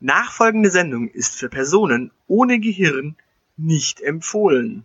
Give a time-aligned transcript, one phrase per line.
[0.00, 3.16] Nachfolgende Sendung ist für Personen ohne Gehirn
[3.56, 4.84] nicht empfohlen.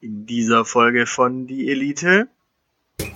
[0.00, 2.28] In dieser Folge von Die Elite.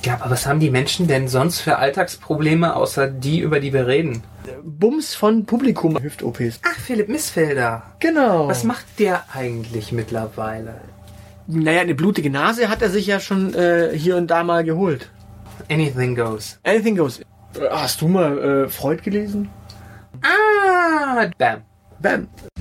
[0.03, 3.87] Ja, aber was haben die Menschen denn sonst für Alltagsprobleme, außer die, über die wir
[3.87, 4.23] reden?
[4.63, 6.61] Bums von Publikum Hüft-OPs.
[6.63, 7.95] Ach, Philipp Missfelder.
[8.01, 8.49] Genau.
[8.49, 10.81] Was macht der eigentlich mittlerweile?
[11.47, 15.11] Naja, eine blutige Nase hat er sich ja schon äh, hier und da mal geholt.
[15.71, 16.59] Anything goes.
[16.65, 17.21] Anything goes.
[17.21, 17.25] Äh,
[17.71, 19.49] Hast du mal äh, Freud gelesen?
[20.25, 21.63] Ah, bam.
[22.01, 22.54] Bam.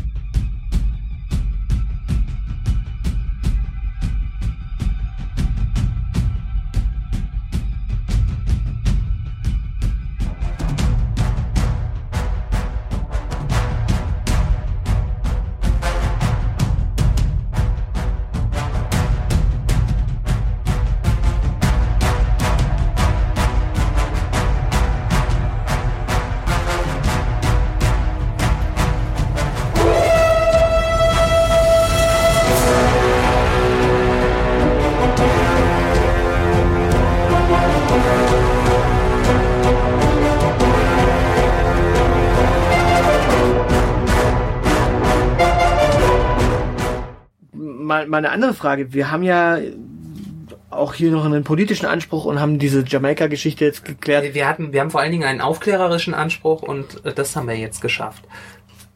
[48.13, 48.93] Mal, eine andere Frage.
[48.93, 49.57] Wir haben ja
[50.69, 54.35] auch hier noch einen politischen Anspruch und haben diese Jamaika-Geschichte jetzt geklärt.
[54.35, 57.57] Wir hatten, wir haben vor allen Dingen einen aufklärerischen Anspruch und äh, das haben wir
[57.57, 58.23] jetzt geschafft.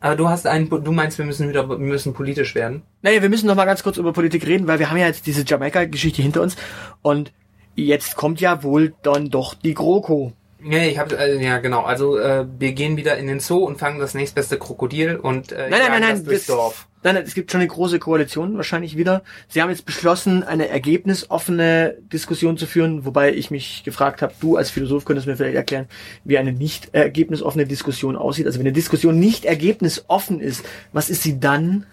[0.02, 2.84] Aber du hast einen, du meinst, wir müssen wieder, wir müssen politisch werden?
[3.02, 5.26] Naja, wir müssen noch mal ganz kurz über Politik reden, weil wir haben ja jetzt
[5.26, 6.56] diese Jamaika-Geschichte hinter uns
[7.02, 7.34] und
[7.74, 10.34] jetzt kommt ja wohl dann doch die GroKo.
[10.64, 11.82] Ja, ich habe, äh, ja genau.
[11.84, 15.70] Also äh, wir gehen wieder in den Zoo und fangen das nächstbeste Krokodil und äh,
[15.70, 16.88] Nein, nein, jagen nein, das nein, durchs Dorf.
[17.04, 19.22] Nein, nein, es gibt schon eine große Koalition wahrscheinlich wieder.
[19.48, 24.58] Sie haben jetzt beschlossen, eine ergebnisoffene Diskussion zu führen, wobei ich mich gefragt habe, du
[24.58, 25.88] als Philosoph könntest mir vielleicht erklären,
[26.24, 28.48] wie eine nicht ergebnisoffene Diskussion aussieht.
[28.48, 31.86] Also wenn eine Diskussion nicht ergebnisoffen ist, was ist sie dann?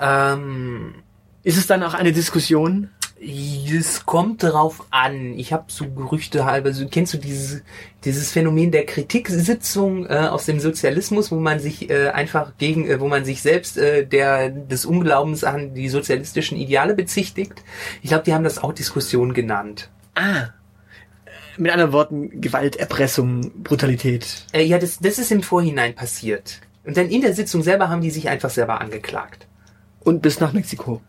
[0.00, 0.96] Ähm,
[1.44, 2.90] Ist es dann auch eine Diskussion?
[3.26, 5.38] Es kommt drauf an.
[5.38, 6.72] Ich habe so Gerüchte halber.
[6.72, 7.62] So, kennst du dieses
[8.04, 13.00] dieses Phänomen der Kritiksitzung äh, aus dem Sozialismus, wo man sich äh, einfach gegen, äh,
[13.00, 17.62] wo man sich selbst äh, der des Unglaubens an die sozialistischen Ideale bezichtigt?
[18.02, 19.90] Ich glaube, die haben das auch Diskussion genannt.
[20.14, 20.48] Ah.
[21.56, 24.44] Mit anderen Worten, Gewalt, Erpressung, Brutalität.
[24.52, 26.60] Äh, ja, das, das ist im Vorhinein passiert.
[26.84, 29.46] Und dann in der Sitzung selber haben die sich einfach selber angeklagt.
[30.00, 31.00] Und bis nach Mexiko.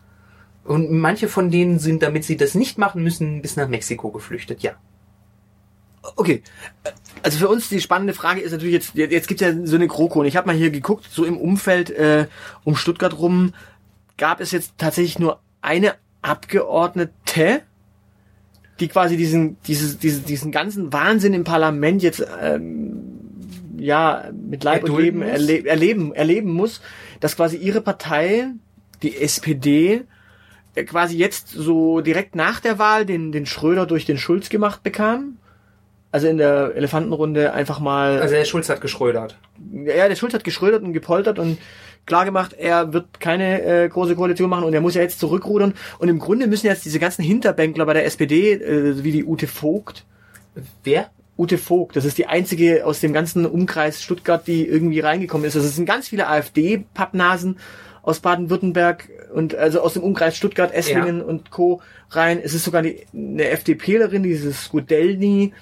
[0.66, 4.62] Und manche von denen sind, damit sie das nicht machen müssen, bis nach Mexiko geflüchtet,
[4.62, 4.72] ja.
[6.14, 6.42] Okay.
[7.22, 10.20] Also für uns die spannende Frage ist natürlich jetzt, jetzt gibt's ja so eine GroKo
[10.20, 12.26] und ich habe mal hier geguckt, so im Umfeld äh,
[12.64, 13.52] um Stuttgart rum
[14.16, 17.62] gab es jetzt tatsächlich nur eine Abgeordnete,
[18.80, 23.16] die quasi diesen, dieses, diesen, diesen ganzen Wahnsinn im Parlament jetzt ähm,
[23.76, 25.28] ja mit Leib und Erdulden Leben muss?
[25.28, 26.80] erle erleben, erleben muss,
[27.20, 28.48] dass quasi ihre Partei,
[29.02, 30.04] die SPD,
[30.84, 35.38] quasi jetzt so direkt nach der Wahl den, den Schröder durch den Schulz gemacht bekam.
[36.12, 38.20] Also in der Elefantenrunde einfach mal.
[38.20, 39.38] Also der Schulz hat geschrödert.
[39.84, 41.58] ja, der Schulz hat geschrödert und gepoltert und
[42.06, 45.74] klar gemacht, er wird keine äh, große Koalition machen und er muss ja jetzt zurückrudern.
[45.98, 49.46] Und im Grunde müssen jetzt diese ganzen Hinterbänkler bei der SPD, äh, wie die Ute
[49.46, 50.04] Vogt,
[50.84, 51.10] Wer?
[51.38, 55.54] Ute Vogt, das ist die einzige aus dem ganzen Umkreis Stuttgart, die irgendwie reingekommen ist.
[55.54, 57.58] Also es sind ganz viele AfD-Pappnasen
[58.06, 61.82] aus Baden-Württemberg und also aus dem Umkreis Stuttgart, Esslingen und Co.
[62.10, 62.40] rein.
[62.42, 65.52] Es ist sogar die, eine FDPlerin, dieses Skudelny,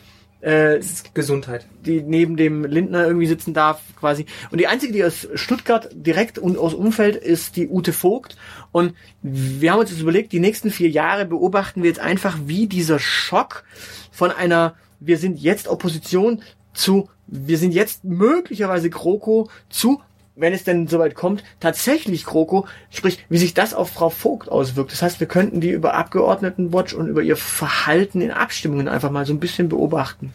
[0.42, 0.78] äh,
[1.14, 1.66] Gesundheit.
[1.86, 4.26] die neben dem Lindner irgendwie sitzen darf, quasi.
[4.50, 8.36] Und die einzige, die aus Stuttgart direkt und aus Umfeld ist die Ute Vogt.
[8.72, 12.66] Und wir haben uns jetzt überlegt, die nächsten vier Jahre beobachten wir jetzt einfach, wie
[12.66, 13.64] dieser Schock
[14.12, 16.42] von einer, wir sind jetzt Opposition
[16.74, 20.02] zu, wir sind jetzt möglicherweise GroKo zu,
[20.36, 24.92] wenn es denn soweit kommt, tatsächlich GroKo, sprich, wie sich das auf Frau Vogt auswirkt.
[24.92, 29.26] Das heißt, wir könnten die über Abgeordnetenwatch und über ihr Verhalten in Abstimmungen einfach mal
[29.26, 30.32] so ein bisschen beobachten.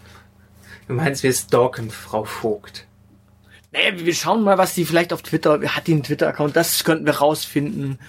[0.87, 2.87] Du meinst, wir stalken Frau Vogt.
[3.71, 7.05] Naja, wir schauen mal, was die vielleicht auf Twitter, hat die einen Twitter-Account, das könnten
[7.05, 7.99] wir rausfinden.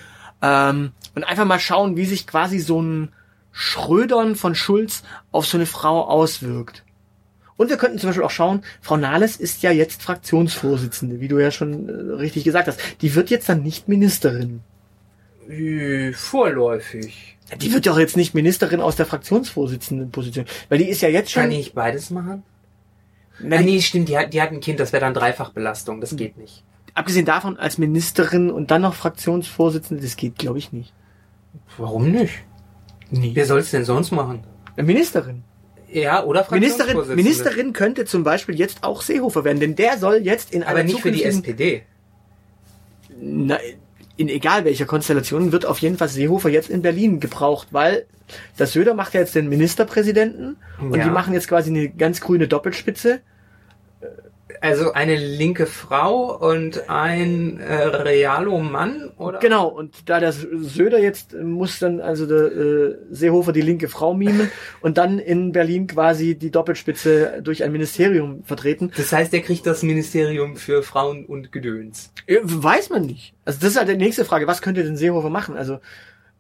[0.41, 3.13] Ähm, und einfach mal schauen, wie sich quasi so ein
[3.53, 6.85] Schrödern von Schulz auf so eine Frau auswirkt.
[7.61, 11.39] Und wir könnten zum Beispiel auch schauen, Frau Nahles ist ja jetzt Fraktionsvorsitzende, wie du
[11.39, 12.81] ja schon äh, richtig gesagt hast.
[13.03, 14.61] Die wird jetzt dann nicht Ministerin.
[15.47, 17.37] Äh, vorläufig.
[17.51, 21.33] Ja, Die wird doch jetzt nicht Ministerin aus der Fraktionsvorsitzendenposition, weil die ist ja jetzt
[21.33, 21.43] schon.
[21.43, 22.45] Kann ich beides machen?
[23.41, 26.39] Die- nee, stimmt, die hat, die hat ein Kind, das wäre dann Dreifachbelastung, das geht
[26.39, 26.65] nicht.
[26.95, 30.95] Abgesehen davon, als Ministerin und dann noch Fraktionsvorsitzende, das geht, glaube ich, nicht.
[31.77, 32.33] Warum nicht?
[33.11, 33.33] Nee.
[33.35, 34.45] Wer soll es denn sonst machen?
[34.79, 35.43] Eine Ministerin.
[35.93, 37.17] Ja, oder Ministerin.
[37.17, 41.01] Ministerin könnte zum Beispiel jetzt auch Seehofer werden, denn der soll jetzt in Aber nicht
[41.01, 41.83] für die SPD.
[43.21, 43.59] Na,
[44.17, 48.07] in egal welcher Konstellation wird auf jeden Fall Seehofer jetzt in Berlin gebraucht, weil
[48.57, 51.05] das Söder macht ja jetzt den Ministerpräsidenten und Ja.
[51.05, 53.21] die machen jetzt quasi eine ganz grüne Doppelspitze.
[54.63, 59.39] Also eine linke Frau und ein äh, Realo-Mann, oder?
[59.39, 64.15] Genau, und da der Söder jetzt muss dann also der äh, Seehofer die linke Frau
[64.15, 68.91] mimen und dann in Berlin quasi die Doppelspitze durch ein Ministerium vertreten.
[68.97, 72.13] Das heißt, er kriegt das Ministerium für Frauen und Gedöns.
[72.27, 73.35] Äh, Weiß man nicht.
[73.45, 74.47] Also das ist halt die nächste Frage.
[74.47, 75.57] Was könnte denn Seehofer machen?
[75.57, 75.75] Also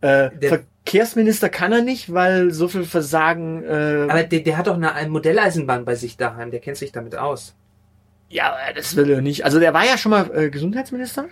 [0.02, 3.62] äh, Der- Verkehrsminister kann er nicht, weil so viel Versagen.
[3.64, 6.92] Äh, Aber der, der hat doch eine, eine Modelleisenbahn bei sich daheim, der kennt sich
[6.92, 7.54] damit aus.
[8.30, 9.44] Ja, das will er nicht.
[9.44, 11.26] Also der war ja schon mal äh, Gesundheitsminister.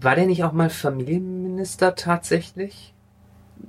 [0.00, 2.94] War der nicht auch mal Familienminister tatsächlich?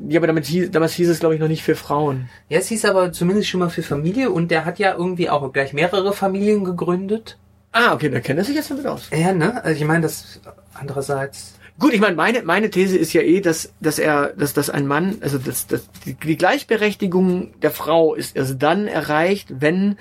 [0.07, 2.29] Ja, aber damit hieß, damals hieß es, glaube ich, noch nicht für Frauen.
[2.47, 5.51] Ja, es hieß aber zumindest schon mal für Familie und der hat ja irgendwie auch
[5.51, 7.37] gleich mehrere Familien gegründet.
[7.73, 9.09] Ah, okay, da kennt er sich jetzt damit aus.
[9.11, 9.63] Ja, ne?
[9.63, 10.39] Also ich meine, das
[10.73, 11.55] andererseits.
[11.79, 14.87] Gut, ich meine, meine, meine These ist ja eh, dass, dass er, dass, dass ein
[14.87, 19.97] Mann, also dass, dass die, die Gleichberechtigung der Frau ist erst dann erreicht, wenn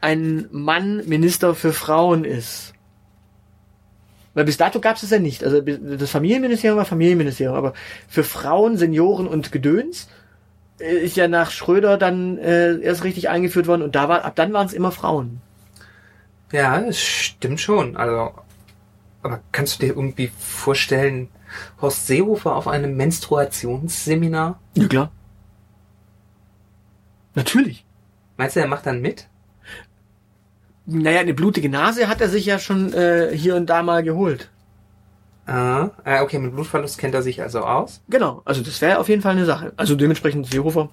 [0.00, 2.74] ein Mann Minister für Frauen ist.
[4.34, 5.42] Weil bis dato gab es es ja nicht.
[5.42, 7.74] Also das Familienministerium war Familienministerium, aber
[8.08, 10.08] für Frauen, Senioren und Gedöns
[10.78, 14.36] äh, ist ja nach Schröder dann äh, erst richtig eingeführt worden und da war, ab
[14.36, 15.40] dann waren es immer Frauen.
[16.52, 17.96] Ja, das stimmt schon.
[17.96, 18.32] Also,
[19.22, 21.28] aber kannst du dir irgendwie vorstellen,
[21.80, 24.60] Horst Seehofer auf einem Menstruationsseminar?
[24.74, 25.10] Ja, klar.
[27.34, 27.84] Natürlich.
[28.36, 29.28] Meinst du, er macht dann mit?
[30.90, 34.48] Naja, eine blutige Nase hat er sich ja schon äh, hier und da mal geholt.
[35.46, 38.00] Ah, äh, okay, mit Blutverlust kennt er sich also aus.
[38.08, 39.72] Genau, also das wäre auf jeden Fall eine Sache.
[39.76, 40.88] Also dementsprechend Seehofer.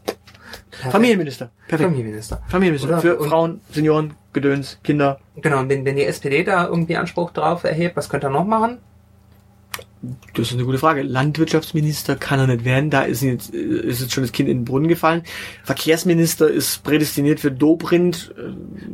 [0.91, 1.49] Familienminister.
[1.67, 1.89] Perfekt.
[1.89, 2.41] Familienminister.
[2.47, 2.89] Familienminister.
[2.89, 5.19] Oder- Für und- Frauen, Senioren, Gedöns, Kinder.
[5.41, 8.45] Genau, und wenn, wenn die SPD da irgendwie Anspruch drauf erhebt, was könnte er noch
[8.45, 8.79] machen?
[10.35, 11.01] Das ist eine gute Frage.
[11.01, 12.89] Landwirtschaftsminister kann er nicht werden.
[12.91, 15.23] Da ist jetzt, ist jetzt schon das Kind in den Brunnen gefallen.
[15.63, 18.33] Verkehrsminister ist prädestiniert für Dobrindt,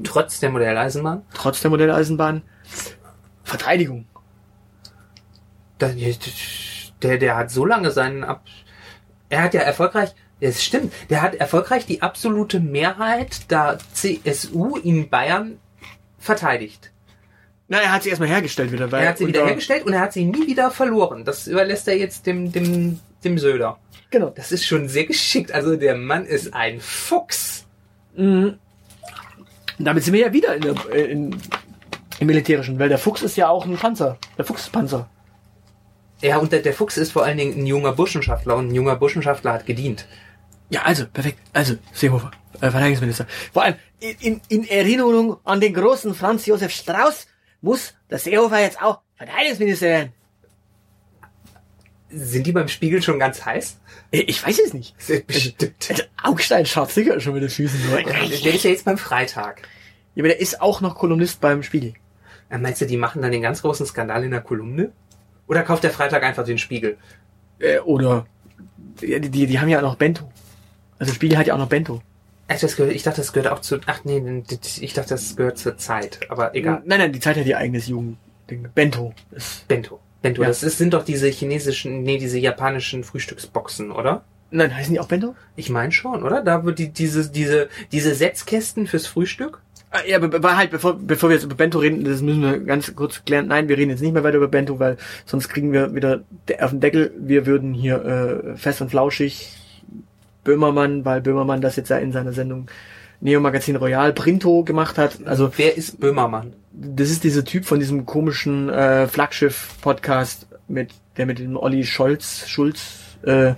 [0.04, 1.24] Trotz der Modelleisenbahn?
[1.33, 2.44] trotz der Modelleisenbahn.
[3.44, 4.06] Verteidigung.
[5.80, 5.92] Da-
[7.04, 8.45] Der, der hat so lange seinen Ab...
[9.30, 10.12] Er hat ja erfolgreich...
[10.39, 15.57] Es stimmt, der hat erfolgreich die absolute Mehrheit der CSU in Bayern
[16.18, 16.92] verteidigt.
[17.72, 18.92] Na, er hat sie erstmal hergestellt wieder.
[18.92, 21.24] Weil Er hat sie wieder hergestellt und er hat sie nie wieder verloren.
[21.24, 23.80] Das überlässt er jetzt dem, dem, dem Söder.
[24.10, 24.30] Genau.
[24.36, 25.54] Das ist schon sehr geschickt.
[25.54, 27.66] Also der Mann ist ein Fuchs.
[28.18, 28.60] Mhm.
[29.80, 31.38] Damit sind wir ja wieder in der, äh, in,
[32.20, 34.18] im Militärischen, weil der Fuchs ist ja auch ein Panzer.
[34.38, 35.10] Der Fuchs ist Panzer.
[36.22, 38.98] Ja, und der, der Fuchs ist vor allen Dingen ein junger Burschenschaftler und ein junger
[38.98, 40.08] Burschenschaftler hat gedient.
[40.72, 41.40] Ja, also, perfekt.
[41.54, 43.28] Also, Seehofer, äh, Verteidigungsminister.
[43.54, 47.28] Vor allem in, in, in Erinnerung an den großen Franz Josef Strauß
[47.62, 50.13] muss der Seehofer jetzt auch Verteidigungsminister werden.
[52.10, 53.80] Sind die beim Spiegel schon ganz heiß?
[54.12, 54.96] Ich weiß es nicht.
[55.28, 55.90] Bestimmt.
[55.90, 57.96] Also, Augstein schaut sicher schon mit den Füßen so.
[57.96, 59.62] Der ist ja jetzt beim Freitag.
[60.16, 61.94] Ja, aber der ist auch noch Kolumnist beim Spiegel.
[62.50, 64.92] Äh, Meinst du, die machen dann den ganz großen Skandal in der Kolumne?
[65.48, 66.98] Oder kauft der Freitag einfach den Spiegel?
[67.60, 68.25] Äh, oder,
[69.02, 70.30] die, die, die haben ja auch noch Bento.
[71.00, 72.02] Also Spiegel hat ja auch noch Bento.
[72.51, 73.80] Also das gehört, ich dachte, das gehört auch zu.
[73.86, 74.44] Ach nee,
[74.81, 76.19] ich dachte, das gehört zur Zeit.
[76.30, 76.81] Aber egal.
[76.86, 78.68] Nein, nein, die Zeit hat ihr eigenes Jugendding.
[78.75, 79.13] Bento.
[79.68, 80.00] Bento.
[80.22, 80.48] Bento, Ja.
[80.50, 84.24] das ist, sind doch diese chinesischen, nee, diese japanischen Frühstücksboxen, oder?
[84.53, 85.34] nein, heißen die auch Bento?
[85.55, 86.43] Ich meine schon, oder?
[86.43, 89.62] Da wird die, diese, diese, diese Setzkästen fürs Frühstück.
[89.91, 92.93] Ah, Ja, aber halt, bevor, bevor wir jetzt über Bento reden, das müssen wir ganz
[92.93, 93.48] kurz klären.
[93.48, 96.60] Nein, wir reden jetzt nicht mehr weiter über Bento, weil sonst kriegen wir wieder de-
[96.60, 97.13] auf den Deckel.
[97.17, 98.03] Wir würden hier
[98.53, 99.53] äh, fest und flauschig
[100.43, 102.67] Böhmermann, weil Böhmermann das jetzt ja in seiner Sendung
[103.19, 105.19] Neo Magazin Royal Printo gemacht hat.
[105.25, 106.53] Also Wer ist Böhmermann?
[106.74, 112.48] das ist dieser Typ von diesem komischen äh, Flaggschiff-Podcast mit der mit dem Olli Scholz,
[112.48, 113.53] Schulz, äh,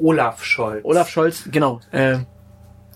[0.00, 0.84] Olaf Scholz.
[0.84, 1.80] Olaf Scholz, genau.
[1.92, 2.18] Äh,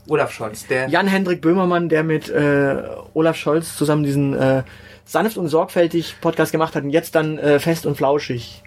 [0.08, 0.88] Olaf Scholz, der.
[0.88, 2.82] Jan-Hendrik Böhmermann, der mit äh,
[3.14, 4.64] Olaf Scholz zusammen diesen äh,
[5.04, 8.62] sanft und sorgfältig Podcast gemacht hat und jetzt dann äh, fest und flauschig.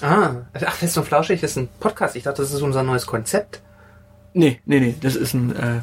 [0.00, 2.14] Ah, ach, Fest und Flauschig ist ein Podcast.
[2.16, 3.60] Ich dachte, das ist unser neues Konzept.
[4.38, 5.80] Nee, nee, nee, das ist ein äh,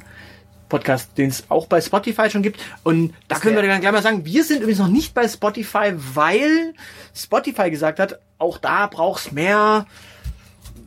[0.70, 2.62] Podcast, den es auch bei Spotify schon gibt.
[2.84, 5.28] Und da Ist können wir dann gleich mal sagen, wir sind übrigens noch nicht bei
[5.28, 6.74] Spotify, weil
[7.14, 9.88] Spotify gesagt hat, auch da braucht's mehr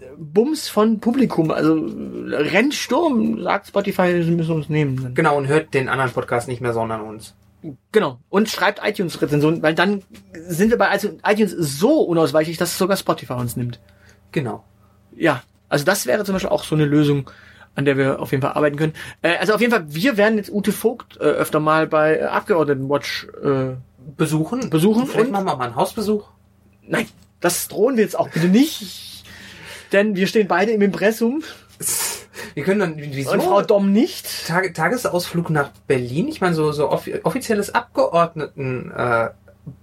[0.01, 1.51] äh, Bums von Publikum.
[1.51, 5.15] Also äh, rennt Sturm, sagt Spotify, sie müssen uns nehmen.
[5.15, 7.35] Genau, und hört den anderen Podcast nicht mehr, sondern uns.
[7.93, 8.19] Genau.
[8.31, 13.35] Und schreibt iTunes-Rezensionen, weil dann sind wir bei iTunes iTunes so unausweichlich, dass sogar Spotify
[13.35, 13.79] uns nimmt.
[14.33, 14.65] Genau.
[15.15, 15.43] Ja.
[15.69, 17.31] Also das wäre zum Beispiel auch so eine Lösung.
[17.79, 18.93] An der wir auf jeden Fall arbeiten können.
[19.23, 22.23] Äh, also auf jeden Fall, wir werden jetzt Ute Vogt äh, öfter mal bei äh,
[22.25, 23.77] Abgeordnetenwatch äh,
[24.17, 24.69] Besuchen.
[24.69, 26.29] Besuchen Vielleicht und- machen wir mal einen Hausbesuch.
[26.83, 27.07] Nein,
[27.41, 29.23] das drohen wir jetzt auch bitte nicht.
[29.93, 31.45] Denn wir stehen beide im Impressum
[32.55, 33.31] Wir können dann, wieso?
[33.31, 34.49] und Frau Dom nicht.
[34.49, 36.27] Tag, Tagesausflug nach Berlin.
[36.27, 39.29] Ich meine, so, so offi offizielles Abgeordneten äh,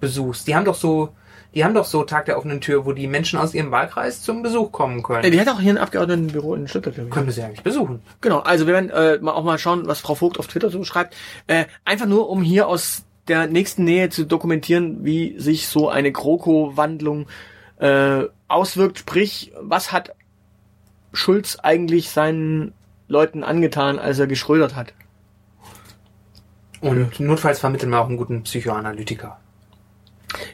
[0.02, 0.44] Besuchs.
[0.44, 1.10] Die haben doch so,
[1.56, 4.44] die haben doch so Tag der offenen Tür, wo die Menschen aus ihrem Wahlkreis zum
[4.44, 5.32] Besuch kommen können.
[5.32, 8.02] Die hat auch hier ein Abgeordnetenbüro in Stuttgart, können wir sie eigentlich besuchen.
[8.20, 10.84] Genau, also wir werden äh, mal auch mal schauen, was Frau Vogt auf Twitter so
[10.84, 11.16] schreibt.
[11.48, 16.12] Äh, einfach nur, um hier aus der nächsten Nähe zu dokumentieren, wie sich so eine
[16.12, 17.28] GroKo-Wandlung
[17.80, 19.00] äh, auswirkt.
[19.00, 20.14] Sprich, was hat
[21.14, 22.74] Schulz eigentlich seinen
[23.08, 24.94] Leuten angetan, als er geschrödert hat?
[26.82, 29.40] Und notfalls vermitteln wir auch einen guten Psychoanalytiker.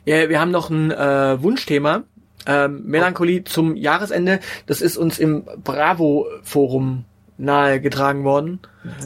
[0.06, 2.04] Ja, wir haben noch ein äh, Wunschthema.
[2.48, 4.40] Ähm, Melancholie zum Jahresende.
[4.66, 7.06] Das ist uns im Bravo-Forum
[7.38, 8.60] nahegetragen worden.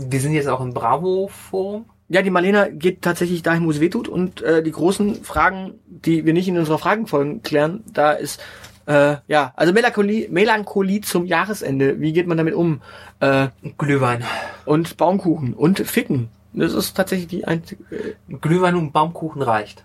[0.10, 1.86] Wir sind jetzt auch im Bravo-Forum.
[2.08, 4.08] Ja, die Marlena geht tatsächlich dahin, wo es weh tut.
[4.08, 8.42] Und äh, die großen Fragen, die wir nicht in unserer Fragenfolge klären, da ist,
[8.86, 12.00] äh, ja, also Melancholie, Melancholie zum Jahresende.
[12.00, 12.82] Wie geht man damit um?
[13.20, 14.24] Äh, Glühwein.
[14.66, 16.30] und Baumkuchen und Ficken.
[16.54, 17.84] Das ist tatsächlich die einzige.
[17.96, 19.84] Äh, Glühwein und Baumkuchen reicht.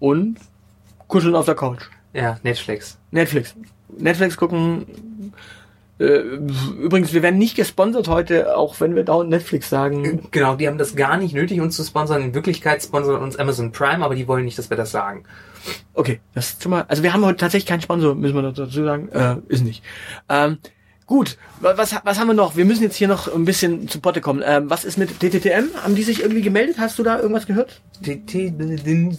[0.00, 0.38] Und
[1.06, 1.84] Kuscheln auf der Couch.
[2.12, 2.98] Ja, Netflix.
[3.10, 3.54] Netflix.
[3.96, 5.32] Netflix gucken.
[5.98, 6.20] Äh,
[6.80, 10.28] übrigens, wir werden nicht gesponsert heute, auch wenn wir dauernd Netflix sagen.
[10.30, 12.22] Genau, die haben das gar nicht nötig, uns zu sponsern.
[12.22, 15.24] In Wirklichkeit sponsert uns Amazon Prime, aber die wollen nicht, dass wir das sagen.
[15.94, 16.84] Okay, das ist schon mal.
[16.86, 19.08] Also wir haben heute tatsächlich keinen Sponsor, müssen wir dazu sagen.
[19.08, 19.82] Äh, ist nicht.
[20.28, 20.58] Ähm,
[21.08, 22.54] gut, wa- was, was haben wir noch?
[22.56, 24.42] Wir müssen jetzt hier noch ein bisschen zu Potte kommen.
[24.46, 25.74] Ähm, was ist mit DTTM?
[25.82, 26.76] Haben die sich irgendwie gemeldet?
[26.78, 27.80] Hast du da irgendwas gehört?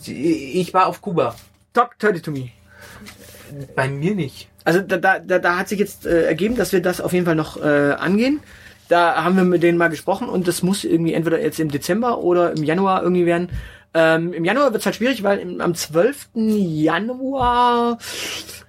[0.08, 1.36] Ich war auf Kuba.
[1.74, 2.50] Talk Dirty to me.
[3.76, 4.48] Bei mir nicht.
[4.64, 7.26] Also da, da, da, da hat sich jetzt äh, ergeben, dass wir das auf jeden
[7.26, 8.40] Fall noch äh, angehen.
[8.88, 12.20] Da haben wir mit denen mal gesprochen und das muss irgendwie entweder jetzt im Dezember
[12.20, 13.50] oder im Januar irgendwie werden.
[13.94, 16.30] Ähm, Im Januar wird es halt schwierig, weil im, am 12.
[16.36, 17.98] Januar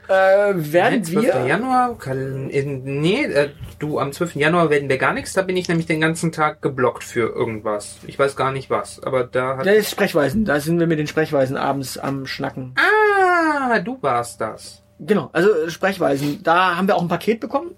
[0.09, 1.23] äh, werden Nein, 12.
[1.25, 1.47] wir...
[1.47, 1.99] Januar?
[1.99, 4.37] Kal- in- Nee, äh, du, am 12.
[4.37, 5.33] Januar werden wir gar nichts.
[5.35, 7.97] Da bin ich nämlich den ganzen Tag geblockt für irgendwas.
[8.07, 9.67] Ich weiß gar nicht was, aber da hat...
[9.67, 10.45] Das ist Sprechweisen.
[10.45, 12.75] Da sind wir mit den Sprechweisen abends am Schnacken.
[12.77, 14.83] Ah, du warst das.
[14.99, 16.43] Genau, also Sprechweisen.
[16.43, 17.71] Da haben wir auch ein Paket bekommen.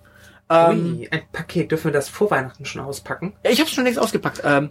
[0.51, 1.71] Ähm, Ui, ein Paket.
[1.71, 3.35] Dürfen wir das vor Weihnachten schon auspacken?
[3.45, 4.43] Ja, ich habe schon längst ausgepackt.
[4.45, 4.71] Ähm,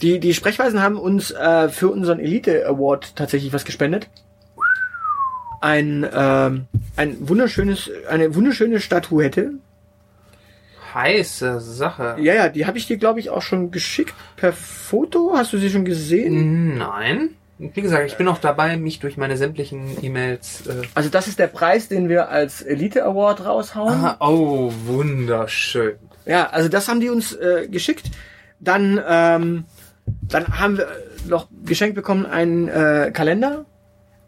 [0.00, 4.08] die, die Sprechweisen haben uns äh, für unseren Elite Award tatsächlich was gespendet.
[5.60, 9.52] Ein, ähm, ein wunderschönes, eine wunderschöne Statuette.
[10.92, 12.16] Heiße Sache.
[12.18, 15.32] Ja, ja, die habe ich dir, glaube ich, auch schon geschickt per Foto.
[15.36, 16.76] Hast du sie schon gesehen?
[16.78, 17.30] Nein.
[17.58, 20.66] Wie gesagt, ich bin noch dabei, mich durch meine sämtlichen E-Mails.
[20.66, 23.92] Äh, Also das ist der Preis, den wir als Elite Award raushauen.
[24.04, 25.94] ah, oh, wunderschön.
[26.26, 28.10] Ja, also das haben die uns äh, geschickt.
[28.58, 29.64] Dann, ähm,
[30.22, 30.88] dann haben wir
[31.28, 33.64] noch geschenkt bekommen einen äh, Kalender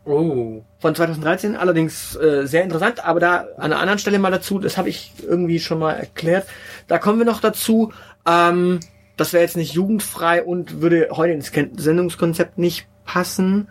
[0.06, 0.62] Oh.
[0.80, 4.76] von 2013, allerdings äh, sehr interessant, aber da an einer anderen Stelle mal dazu, das
[4.76, 6.46] habe ich irgendwie schon mal erklärt.
[6.88, 7.90] Da kommen wir noch dazu.
[8.28, 8.80] Ähm,
[9.16, 13.68] das wäre jetzt nicht jugendfrei und würde heute ins Sendungskonzept nicht passen.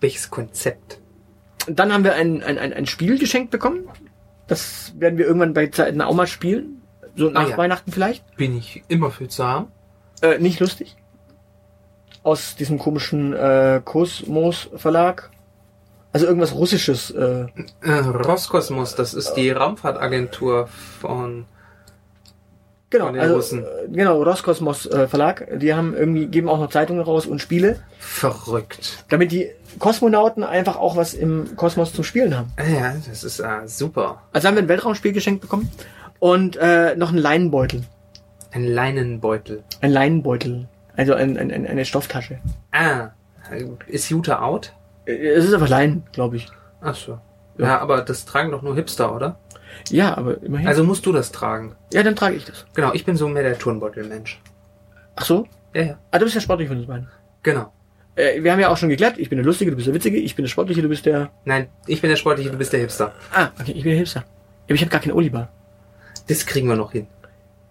[0.00, 1.00] Welches Konzept?
[1.68, 3.88] Dann haben wir ein, ein, ein, ein Spiel geschenkt bekommen.
[4.46, 6.80] Das werden wir irgendwann bei Zeiten auch mal spielen.
[7.14, 7.56] So nach Ah, ja.
[7.58, 8.24] Weihnachten vielleicht.
[8.36, 9.66] Bin ich immer für zu haben?
[10.22, 10.96] Äh, nicht lustig.
[12.22, 15.30] Aus diesem komischen äh, Kosmos Verlag.
[16.12, 17.10] Also irgendwas Russisches.
[17.10, 17.46] Äh,
[17.82, 20.66] Äh, Roskosmos, das ist die Raumfahrtagentur
[21.00, 21.44] von.
[22.90, 23.64] genau, Von den also, Russen.
[23.64, 25.46] äh, genau, Roskosmos äh, Verlag.
[25.58, 29.04] Die haben irgendwie, geben auch noch Zeitungen raus und Spiele, Verrückt.
[29.10, 32.50] damit die Kosmonauten einfach auch was im Kosmos zum Spielen haben.
[32.56, 34.22] Äh, Ja, das ist äh, super.
[34.32, 35.70] Also haben wir ein Weltraumspiel geschenkt bekommen
[36.18, 37.82] und äh, noch einen Leinenbeutel.
[38.56, 39.64] Ein Leinenbeutel.
[39.82, 40.66] Ein Leinenbeutel.
[40.96, 42.38] Also ein, ein, ein, eine Stofftasche.
[42.72, 43.10] Ah,
[43.86, 44.72] ist Jutta out?
[45.04, 46.48] Es ist aber Leinen, glaube ich.
[46.80, 47.18] Ach so.
[47.58, 47.80] Ja.
[47.80, 49.38] aber das tragen doch nur Hipster, oder?
[49.90, 50.66] Ja, aber immerhin.
[50.68, 51.76] Also musst du das tragen.
[51.92, 52.64] ja, dann trage ich das.
[52.72, 54.40] Genau, ich bin so mehr der Turnbeutelmensch.
[55.16, 55.46] Ach so?
[55.74, 55.98] Ja, ja.
[56.10, 57.08] Ah, du bist ja sportlich von uns beiden.
[57.42, 57.70] Genau.
[58.14, 60.16] Äh, wir haben ja auch schon geklärt, ich bin der Lustige, du bist der Witzige,
[60.16, 61.28] ich bin der Sportliche, du bist der...
[61.44, 63.12] Nein, ich bin der Sportliche, du bist der Hipster.
[63.34, 64.20] Ah, okay, ich bin der Hipster.
[64.20, 64.26] Ja,
[64.64, 65.50] aber ich habe gar keinen Oliver.
[66.26, 67.06] Das kriegen wir noch hin.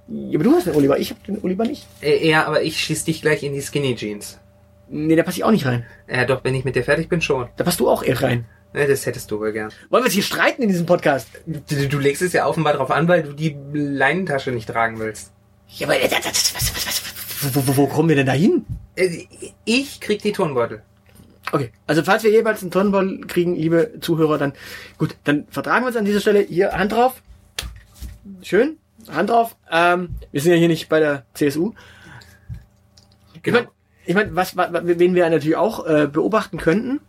[0.08, 1.88] Ja, aber du hast den Oliver, ich habe den Oliver nicht.
[2.02, 4.40] Äh, ja, aber ich schieß dich gleich in die Skinny Jeans.
[4.88, 5.86] Nee, da passe ich auch nicht rein.
[6.08, 7.48] Ja, doch, wenn ich mit dir fertig bin, schon.
[7.58, 8.46] Da passt du auch eher rein.
[8.74, 9.72] Ja, das hättest du wohl gern.
[9.90, 11.30] Wollen wir jetzt hier streiten in diesem Podcast?
[11.46, 15.32] Du, du legst es ja offenbar drauf an, weil du die Leinentasche nicht tragen willst.
[15.70, 18.34] Ja, aber äh, das, das, was, was, was, wo, wo, wo kommen wir denn da
[18.34, 18.66] hin?
[18.96, 19.26] Äh,
[19.64, 20.84] Ich krieg die Turnbeutel.
[21.52, 24.54] Okay, also falls wir jeweils einen Turnball kriegen, liebe Zuhörer, dann
[24.98, 27.22] gut, dann vertragen wir uns an dieser Stelle hier Hand drauf.
[28.42, 28.78] Schön.
[29.12, 29.56] Hand drauf.
[29.72, 31.74] Ähm, wir sind ja hier nicht bei der CSU.
[33.44, 33.60] Genau.
[33.60, 33.68] Ich meine,
[34.06, 37.00] ich mein, was, was, wen wir natürlich auch äh, beobachten könnten,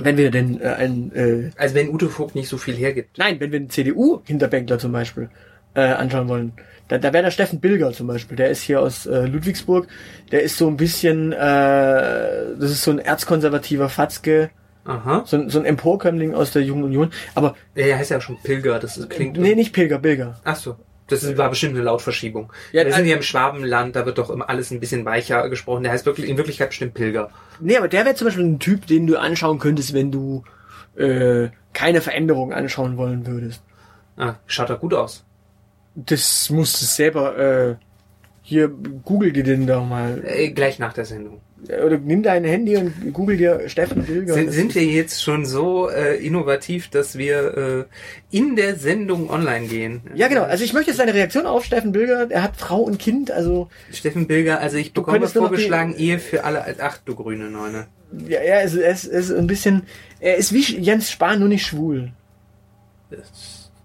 [0.00, 3.18] wenn wir denn äh, ein, äh, Also wenn Ute Vogt nicht so viel hergibt.
[3.18, 5.30] nein, wenn wir einen CDU-Hinterbänkler zum Beispiel
[5.74, 6.52] äh, anschauen wollen,
[6.88, 9.86] da, da wäre der Steffen Bilger zum Beispiel, der ist hier aus äh, Ludwigsburg,
[10.32, 14.50] der ist so ein bisschen, äh, das ist so ein erzkonservativer Fatzke,
[14.84, 15.22] Aha.
[15.26, 18.38] so ein, so ein Emporkömmling aus der Jungen Union, aber Der heißt ja auch schon
[18.42, 19.36] Pilger, das ist- klingt.
[19.36, 20.40] nee, nicht Pilger, Bilger.
[20.44, 20.76] Ach so.
[21.08, 22.52] Das ist, war bestimmt eine Lautverschiebung.
[22.72, 25.48] Ja, Wir sind äh, hier im Schwabenland, da wird doch immer alles ein bisschen weicher
[25.48, 25.82] gesprochen.
[25.82, 27.30] Der heißt wirklich, in Wirklichkeit bestimmt Pilger.
[27.60, 30.44] Nee, aber der wäre zum Beispiel ein Typ, den du anschauen könntest, wenn du
[30.96, 33.62] äh, keine Veränderung anschauen wollen würdest.
[34.16, 35.24] Ah, schaut da gut aus.
[35.94, 37.76] Das musst du selber, äh,
[38.42, 40.22] hier, google dir den doch mal.
[40.24, 41.40] Äh, gleich nach der Sendung.
[41.66, 44.32] Oder nimm dein Handy und google dir Steffen Bilger.
[44.34, 47.88] Sind, sind wir jetzt schon so äh, innovativ, dass wir
[48.30, 50.00] äh, in der Sendung online gehen?
[50.14, 50.44] ja, genau.
[50.44, 52.30] Also ich möchte jetzt deine Reaktion auf Steffen Bilger.
[52.30, 56.20] Er hat Frau und Kind, also Steffen Bilger, also ich bekomme noch die- vorgeschlagen, Ehe
[56.20, 56.64] für alle.
[56.80, 57.88] Ach du grüne Neune.
[58.28, 59.82] ja, er ist, er ist, er ist ein bisschen,
[60.20, 62.12] er ist wie Jens Spahn, nur nicht schwul.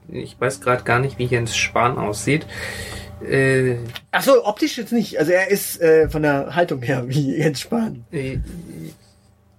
[0.09, 2.45] Ich weiß gerade gar nicht, wie Jens Spahn aussieht.
[3.25, 3.77] Äh,
[4.11, 5.17] Ach so, optisch jetzt nicht.
[5.19, 8.05] Also er ist äh, von der Haltung her wie Jens Spahn.
[8.11, 8.39] äh,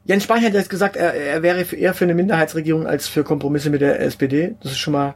[0.04, 3.24] Jens Spahn hat jetzt gesagt, er, er wäre für- eher für eine Minderheitsregierung als für
[3.24, 4.54] Kompromisse mit der SPD.
[4.62, 5.14] Das ist schon mal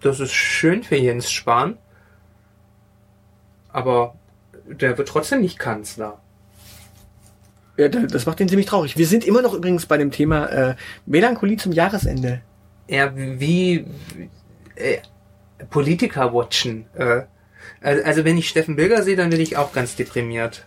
[0.00, 1.78] das ist schön für Jens Spahn.
[3.70, 4.14] Aber
[4.66, 6.20] der wird trotzdem nicht Kanzler.
[7.76, 8.96] Ja, da- das macht ihn ziemlich traurig.
[8.98, 12.42] Wir sind immer noch übrigens bei dem Thema äh, Melancholie zum Jahresende.
[12.86, 13.86] Er wie
[14.76, 14.98] äh,
[15.70, 16.86] Politiker watchen.
[16.94, 17.22] Äh,
[17.80, 20.64] also, also wenn ich Steffen Bilger sehe, dann bin ich auch ganz deprimiert.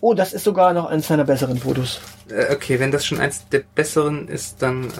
[0.00, 2.00] Oh, das ist sogar noch eines seiner besseren Fotos.
[2.30, 4.90] Äh, okay, wenn das schon eins der besseren ist, dann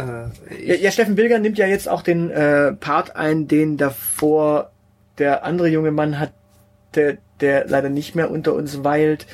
[0.51, 4.71] äh, Ja, ja, Steffen Bilger nimmt ja jetzt auch den äh, Part ein, den davor
[5.19, 6.33] der andere junge Mann hat,
[6.95, 9.27] der, der leider nicht mehr unter uns weilt,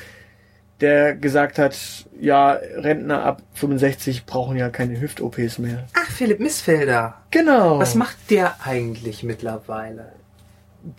[0.81, 1.77] der gesagt hat,
[2.19, 5.87] ja, Rentner ab 65 brauchen ja keine Hüft-OPs mehr.
[5.93, 7.15] Ach, Philipp Missfelder.
[7.31, 7.79] Genau.
[7.79, 10.11] Was macht der eigentlich mittlerweile?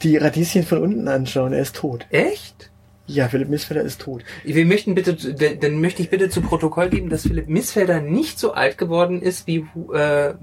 [0.03, 2.07] Die Radieschen von unten anschauen, er ist tot.
[2.11, 2.71] Echt?
[3.09, 4.25] Ja, Philipp Missfelder ist tot.
[4.43, 5.15] Wir möchten bitte,
[5.61, 9.47] dann möchte ich bitte zu Protokoll geben, dass Philipp Missfelder nicht so alt geworden ist
[9.47, 10.35] wie äh,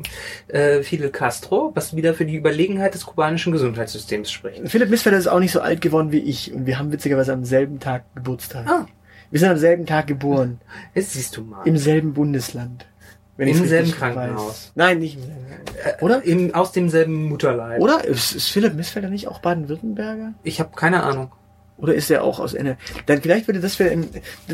[0.47, 4.61] äh, Fidel Castro, was wieder für die Überlegenheit des kubanischen Gesundheitssystems spricht.
[4.69, 7.43] Philipp Missfelder ist auch nicht so alt geworden wie ich und wir haben witzigerweise am
[7.43, 8.65] selben Tag Geburtstag.
[8.65, 8.85] Ah,
[9.29, 10.61] Wir sind am selben Tag geboren,
[10.95, 11.67] jetzt siehst du mal.
[11.67, 12.85] im selben Bundesland.
[13.35, 14.47] Wenn Im selben Krankenhaus.
[14.47, 14.71] Weiß.
[14.75, 15.45] Nein, nicht im selben.
[15.83, 16.23] Äh, Oder?
[16.23, 17.81] Im, aus demselben Mutterleib.
[17.81, 18.03] Oder?
[18.05, 20.33] Ist, ist Philipp Missfelder nicht auch Baden-Württemberger?
[20.43, 21.31] Ich habe keine Ahnung.
[21.77, 22.77] Oder ist er auch aus NRW?
[23.07, 23.97] Dann vielleicht würde das wäre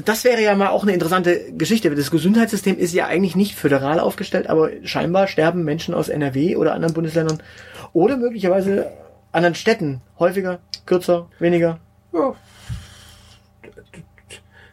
[0.06, 1.94] das wäre ja mal auch eine interessante Geschichte.
[1.94, 6.74] Das Gesundheitssystem ist ja eigentlich nicht föderal aufgestellt, aber scheinbar sterben Menschen aus NRW oder
[6.74, 7.44] anderen Bundesländern
[7.92, 8.88] oder möglicherweise
[9.34, 11.80] anderen Städten häufiger, kürzer, weniger.
[12.14, 12.36] Ja.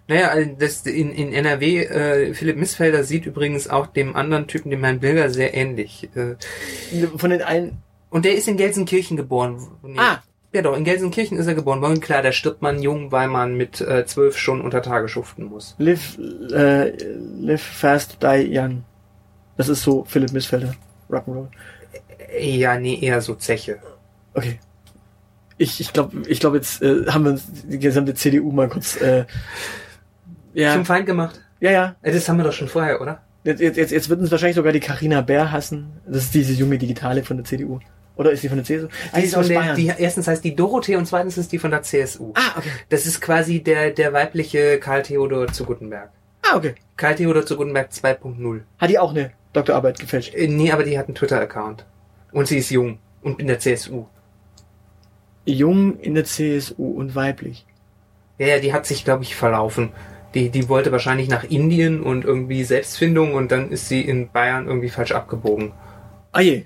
[0.08, 4.70] Naja, also das in, in NRW, äh, Philipp Missfelder sieht übrigens auch dem anderen Typen,
[4.70, 6.08] dem Herrn Bilger, sehr ähnlich.
[6.14, 6.36] Äh,
[7.16, 7.78] Von den allen.
[8.10, 9.66] und der ist in Gelsenkirchen geboren.
[9.82, 9.98] Nee.
[9.98, 10.22] Ah.
[10.52, 11.82] Ja doch, in Gelsenkirchen ist er geboren.
[11.82, 15.44] War klar, da stirbt man jung, weil man mit äh, zwölf schon unter Tage schuften
[15.46, 15.74] muss.
[15.78, 16.96] Live, äh,
[17.40, 18.84] live fast, die young.
[19.56, 20.74] Das ist so Philipp Missfelder.
[21.10, 21.48] Rock'n'Roll.
[22.40, 23.78] Ja, nee, eher so Zeche.
[24.34, 24.58] Okay.
[25.58, 28.96] Ich, ich glaube, ich glaube, jetzt äh, haben wir uns die gesamte CDU mal kurz.
[29.00, 29.24] Äh,
[30.56, 31.40] ja, Zum Feind gemacht.
[31.60, 31.96] ja, ja.
[32.02, 33.22] Das haben wir doch schon vorher, oder?
[33.44, 35.92] Jetzt, jetzt, jetzt, jetzt wird uns wahrscheinlich sogar die Carina Bär hassen.
[36.06, 37.78] Das ist diese junge Digitale von der CDU.
[38.16, 38.88] Oder ist die von der CSU?
[39.14, 41.82] Die ist von der, die, erstens heißt die Dorothee und zweitens ist die von der
[41.82, 42.32] CSU.
[42.34, 42.70] ah, okay.
[42.88, 46.10] Das ist quasi der, der weibliche Karl Theodor zu Guttenberg.
[46.42, 46.74] Ah, okay.
[46.96, 48.62] Karl Theodor zu Guttenberg 2.0.
[48.78, 50.34] Hat die auch eine Doktorarbeit gefälscht?
[50.34, 51.84] Äh, Nee, aber die hat einen Twitter-Account.
[52.32, 52.98] Und sie ist jung.
[53.22, 54.06] Und in der CSU.
[55.44, 57.66] Jung in der CSU und weiblich.
[58.38, 59.92] Ja, ja, die hat sich, glaube ich, verlaufen.
[60.34, 64.66] Die, die wollte wahrscheinlich nach Indien und irgendwie Selbstfindung und dann ist sie in Bayern
[64.66, 65.72] irgendwie falsch abgebogen.
[66.32, 66.64] Ah je.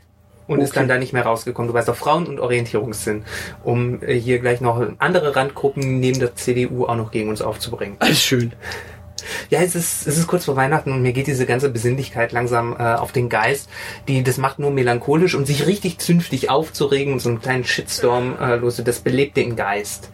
[0.49, 0.81] Und ist Okay.
[0.81, 1.69] dann da nicht mehr rausgekommen.
[1.69, 3.23] Du weißt doch, Frauen- und Orientierungssinn.
[3.63, 7.97] Um äh, hier gleich noch andere Randgruppen neben der CDU auch noch gegen uns aufzubringen.
[8.01, 8.53] Alles schön.
[9.51, 12.75] Ja, es ist, es ist kurz vor Weihnachten und mir geht diese ganze Besinnlichkeit langsam
[12.79, 13.69] äh, auf den Geist.
[14.09, 18.37] Die, das macht nur melancholisch und sich richtig zünftig aufzuregen und so einen kleinen Shitstorm
[18.41, 18.83] äh, los.
[18.85, 20.11] Das belebt den Geist.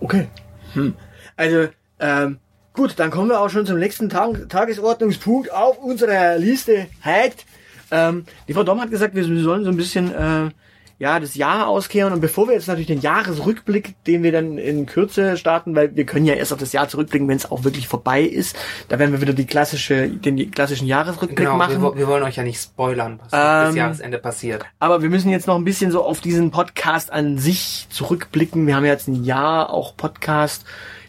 [0.00, 0.28] Okay.
[0.74, 0.94] Hm.
[1.36, 1.68] Also,
[2.00, 2.38] ähm,
[2.72, 6.86] gut, dann kommen wir auch schon zum nächsten Tag Tagesordnungspunkt auf unserer Liste.
[7.02, 7.44] Halt.
[7.90, 10.50] Ähm, die Frau Dom hat gesagt, wir sollen so ein bisschen äh,
[10.98, 12.12] ja, das Jahr auskehren.
[12.12, 16.06] Und bevor wir jetzt natürlich den Jahresrückblick, den wir dann in Kürze starten, weil wir
[16.06, 18.56] können ja erst auf das Jahr zurückblicken, wenn es auch wirklich vorbei ist.
[18.88, 21.82] Da werden wir wieder die klassische, den klassischen Jahresrückblick Genau, machen.
[21.82, 24.64] wir, wir wollen euch ja nicht spoilern, was Ähm, bis Jahresende passiert.
[24.78, 28.66] Aber wir müssen jetzt noch ein bisschen so auf diesen Podcast an sich zurückblicken.
[28.66, 30.64] Wir haben ja jetzt ein Jahr auch Podcast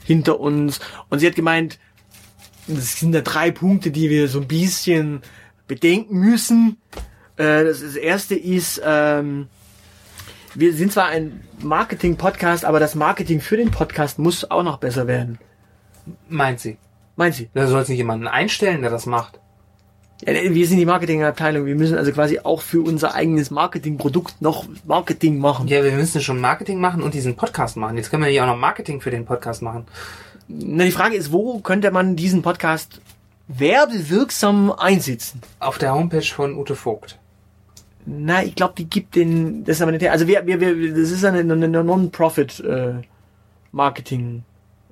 [0.07, 0.79] hinter uns.
[1.09, 1.77] Und sie hat gemeint,
[2.67, 5.21] es sind da drei Punkte, die wir so ein bisschen
[5.67, 6.77] bedenken müssen.
[7.35, 9.47] Äh, das, das erste ist, ähm,
[10.55, 15.07] wir sind zwar ein Marketing-Podcast, aber das Marketing für den Podcast muss auch noch besser
[15.07, 15.39] werden.
[16.29, 16.77] Meint sie.
[17.15, 17.49] Meint sie?
[17.53, 19.39] Da soll es nicht jemanden einstellen, der das macht.
[20.25, 21.65] Ja, wir sind die Marketingabteilung.
[21.65, 25.67] Wir müssen also quasi auch für unser eigenes Marketingprodukt noch Marketing machen.
[25.67, 27.97] Ja, wir müssen schon Marketing machen und diesen Podcast machen.
[27.97, 29.85] Jetzt können wir ja auch noch Marketing für den Podcast machen.
[30.47, 32.99] Na, die Frage ist, wo könnte man diesen Podcast
[33.47, 35.41] werbewirksam einsetzen?
[35.59, 37.19] Auf der Homepage von Ute Vogt.
[38.05, 41.11] Na, ich glaube, die gibt den, das ist aber nicht, also wir, wir, wir das
[41.11, 42.93] ist eine, eine Non-Profit äh,
[43.71, 44.43] Marketing,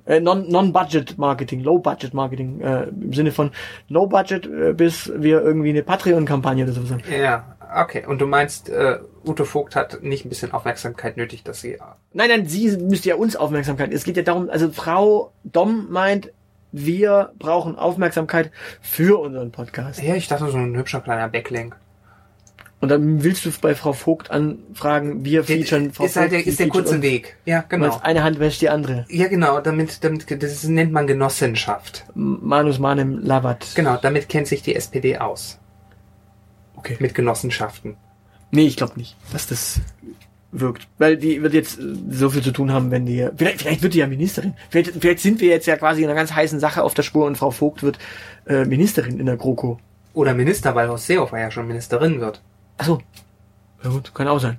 [0.06, 3.50] äh, Non- Non-Budget Marketing, Low-Budget Marketing, äh, im Sinne von
[3.88, 7.02] No Budget, äh, bis wir irgendwie eine Patreon-Kampagne oder sowas haben.
[7.10, 8.04] Ja, okay.
[8.06, 11.78] Und du meinst, äh, Ute Vogt hat nicht ein bisschen Aufmerksamkeit nötig, dass sie...
[12.12, 13.92] Nein, nein, sie müsste ja uns Aufmerksamkeit.
[13.92, 16.32] Es geht ja darum, also Frau Dom meint,
[16.72, 20.02] wir brauchen Aufmerksamkeit für unseren Podcast.
[20.02, 21.76] Ja, ich dachte so ein hübscher kleiner Backlink.
[22.86, 26.60] Und dann willst du bei Frau Vogt anfragen, wir featuren Frau ist halt der, ist
[26.60, 27.02] der kurze.
[27.02, 27.36] Weg.
[27.44, 27.98] Ja, Genau.
[28.00, 29.06] Eine Hand wäscht die andere.
[29.08, 32.04] Ja, genau, damit, damit, das nennt man Genossenschaft.
[32.14, 33.72] Manus Manem Lavat.
[33.74, 35.58] Genau, damit kennt sich die SPD aus.
[36.76, 36.96] Okay.
[37.00, 37.96] Mit Genossenschaften.
[38.52, 39.80] Nee, ich glaube nicht, dass das
[40.52, 40.86] wirkt.
[40.98, 43.28] Weil die wird jetzt äh, so viel zu tun haben, wenn die.
[43.36, 44.54] Vielleicht, vielleicht wird die ja Ministerin.
[44.70, 47.26] Vielleicht, vielleicht sind wir jetzt ja quasi in einer ganz heißen Sache auf der Spur
[47.26, 47.98] und Frau Vogt wird
[48.46, 49.80] äh, Ministerin in der GroKo.
[50.14, 52.40] Oder Minister, weil Horst Seehofer ja schon Ministerin wird.
[52.78, 53.00] Achso.
[53.82, 54.58] Ja gut, kann auch sein.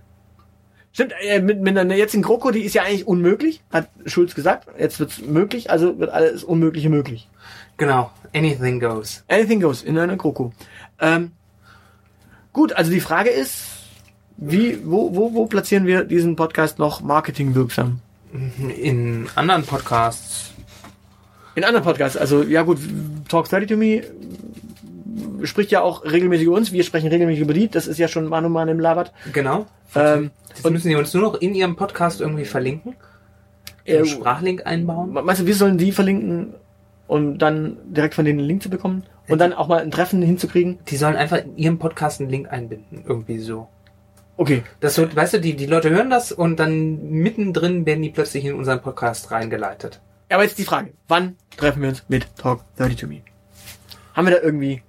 [0.94, 4.68] Stimmt, äh, mit, mit einer jetzigen GroKo, die ist ja eigentlich unmöglich, hat Schulz gesagt.
[4.80, 7.30] Jetzt wird's möglich, also wird alles Unmögliche möglich.
[7.78, 9.24] Genau, anything goes.
[9.28, 10.54] Anything goes in einer GroKo.
[11.00, 11.34] Ähm,
[12.52, 13.66] gut, also die Frage ist,
[14.38, 18.00] wie, wo, wo, wo platzieren wir diesen Podcast noch marketingwirksam?
[18.76, 20.54] In anderen Podcasts.
[21.54, 22.80] In anderen Podcasts, also ja gut,
[23.30, 24.04] Talk 30 to Me
[25.44, 28.28] spricht ja auch regelmäßig über uns, wir sprechen regelmäßig über die, das ist ja schon
[28.28, 29.14] Manu Man im Labert.
[29.34, 29.66] Genau.
[29.96, 32.96] Ähm, Jetzt und- müssen die uns nur noch in ihrem Podcast irgendwie verlinken.
[33.86, 35.14] Äh, Sprachlink einbauen.
[35.14, 36.56] Meinst du, wir sollen die verlinken,
[37.08, 39.04] um dann direkt von denen einen Link zu bekommen?
[39.30, 40.80] Und dann auch mal ein Treffen hinzukriegen?
[40.88, 43.04] Die sollen einfach in ihrem Podcast einen Link einbinden.
[43.08, 43.68] Irgendwie so.
[44.36, 44.64] Okay.
[44.82, 48.44] Das wird, weißt du, die, die Leute hören das und dann mittendrin werden die plötzlich
[48.46, 50.02] in unseren Podcast reingeleitet.
[50.30, 53.22] Aber jetzt die Frage, wann treffen wir uns mit Talk 30 to Me?
[54.14, 54.82] Haben wir da irgendwie...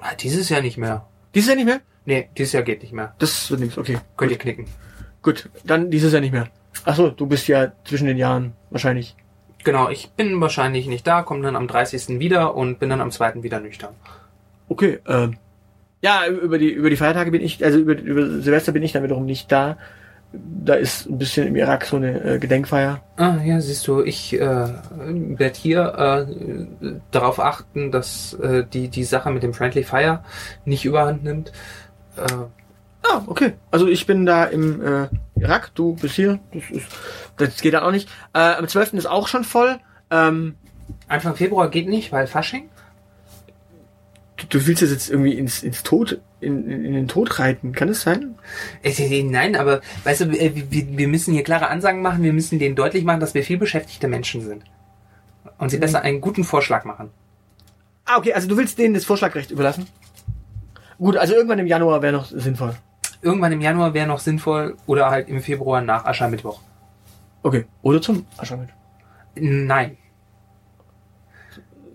[0.00, 1.06] Ah, dieses Jahr nicht mehr.
[1.34, 1.80] Dieses Jahr nicht mehr?
[2.04, 3.14] Nee, dieses Jahr geht nicht mehr.
[3.18, 3.98] Das wird nichts, okay.
[4.16, 4.66] Könnt ihr knicken.
[5.22, 6.48] Gut, dann dieses Jahr nicht mehr.
[6.84, 9.16] Ach so, du bist ja zwischen den Jahren wahrscheinlich.
[9.64, 12.20] Genau, ich bin wahrscheinlich nicht da, komme dann am 30.
[12.20, 13.42] wieder und bin dann am 2.
[13.42, 13.94] wieder nüchtern.
[14.68, 15.38] Okay, ähm.
[16.02, 19.02] Ja, über die, über die Feiertage bin ich, also über, über Silvester bin ich dann
[19.02, 19.76] wiederum nicht da.
[20.64, 23.02] Da ist ein bisschen im Irak so eine äh, Gedenkfeier.
[23.16, 26.66] Ah, ja, siehst du, ich äh, werde hier äh,
[27.10, 30.24] darauf achten, dass äh, die, die Sache mit dem Friendly Fire
[30.64, 31.52] nicht überhand nimmt.
[32.16, 32.22] Äh,
[33.08, 33.52] Ah, okay.
[33.70, 36.40] Also ich bin da im äh, Irak, du bist hier.
[36.52, 36.86] Das, ist,
[37.36, 38.08] das geht dann auch nicht.
[38.32, 38.94] Am 12.
[38.94, 39.78] ist auch schon voll.
[40.10, 40.56] Ähm,
[41.06, 42.68] Anfang Februar geht nicht, weil Fasching.
[44.38, 47.72] du, du willst das jetzt irgendwie ins, ins Tod, in, in, in den Tod reiten.
[47.72, 48.34] Kann das sein?
[48.82, 52.32] Äh, äh, Nein, aber weißt du, äh, wir, wir müssen hier klare Ansagen machen, wir
[52.32, 54.64] müssen denen deutlich machen, dass wir viel beschäftigte Menschen sind.
[55.58, 57.10] Und sie besser einen guten Vorschlag machen.
[58.04, 58.34] Ah, okay.
[58.34, 59.86] Also du willst denen das Vorschlagrecht überlassen?
[60.98, 62.74] Gut, also irgendwann im Januar wäre noch sinnvoll.
[63.22, 66.60] Irgendwann im Januar wäre noch sinnvoll oder halt im Februar nach Aschermittwoch.
[67.42, 67.64] Okay.
[67.82, 68.76] Oder zum Aschermittwoch.
[69.34, 69.96] Nein.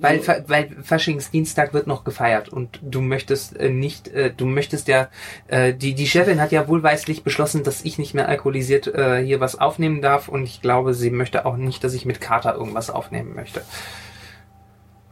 [0.02, 5.10] Weil, weil Faschingsdienstag wird noch gefeiert und du möchtest äh, nicht, äh, du möchtest ja,
[5.48, 9.40] äh, die, die Chefin hat ja wohlweislich beschlossen, dass ich nicht mehr alkoholisiert äh, hier
[9.40, 12.90] was aufnehmen darf und ich glaube, sie möchte auch nicht, dass ich mit Kater irgendwas
[12.90, 13.62] aufnehmen möchte.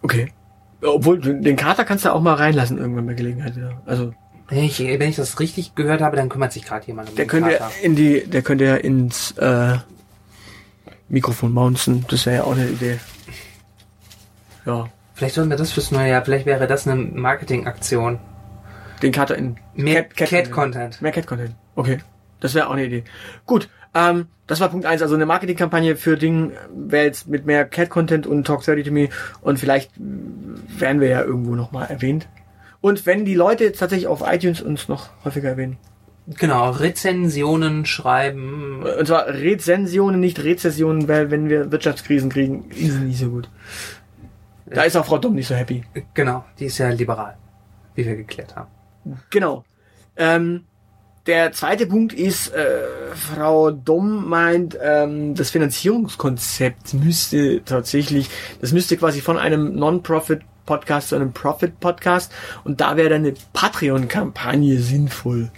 [0.02, 0.32] Okay.
[0.82, 3.82] Obwohl, den Kater kannst du auch mal reinlassen irgendwann bei Gelegenheit wieder.
[3.86, 4.14] Also,
[4.48, 7.26] Wenn ich, wenn ich das richtig gehört habe, dann kümmert sich gerade jemand um der
[7.26, 7.72] den könnte Kater.
[7.84, 9.78] in die, der könnte ja ins äh,
[11.10, 12.06] Mikrofon mounten.
[12.10, 13.00] Das wäre ja auch eine Idee.
[14.66, 14.88] Ja.
[15.14, 18.20] Vielleicht sollten wir das fürs neue Jahr, vielleicht wäre das eine Marketingaktion.
[19.02, 21.02] Den Kater in Mehr Cat- Cat- Cat-Content.
[21.02, 21.56] Mehr Cat-Content.
[21.76, 22.00] Okay.
[22.42, 23.04] Das wäre auch eine Idee.
[23.46, 23.70] Gut.
[23.94, 25.02] Ähm, das war Punkt eins.
[25.02, 29.10] Also eine Marketingkampagne für Ding wäre jetzt mit mehr Cat-Content und Talk 30 to Me
[29.42, 32.28] und vielleicht werden wir ja irgendwo nochmal erwähnt.
[32.82, 35.78] Und wenn die Leute jetzt tatsächlich auf iTunes uns noch häufiger erwähnen,
[36.38, 38.84] Genau, Rezensionen schreiben.
[38.84, 43.50] Und zwar Rezensionen, nicht Rezessionen, weil wenn wir Wirtschaftskrisen kriegen, ist es nicht so gut.
[44.72, 45.84] Da ist auch Frau Dumm nicht so happy.
[46.14, 47.38] Genau, die ist ja liberal,
[47.96, 48.70] wie wir geklärt haben.
[49.30, 49.64] Genau.
[50.16, 50.66] Ähm,
[51.26, 52.82] der zweite Punkt ist, äh,
[53.14, 58.30] Frau Domm meint, ähm, das Finanzierungskonzept müsste tatsächlich,
[58.62, 62.32] das müsste quasi von einem Non-Profit-Podcast zu einem Profit-Podcast
[62.64, 65.52] und da wäre dann eine Patreon-Kampagne sinnvoll.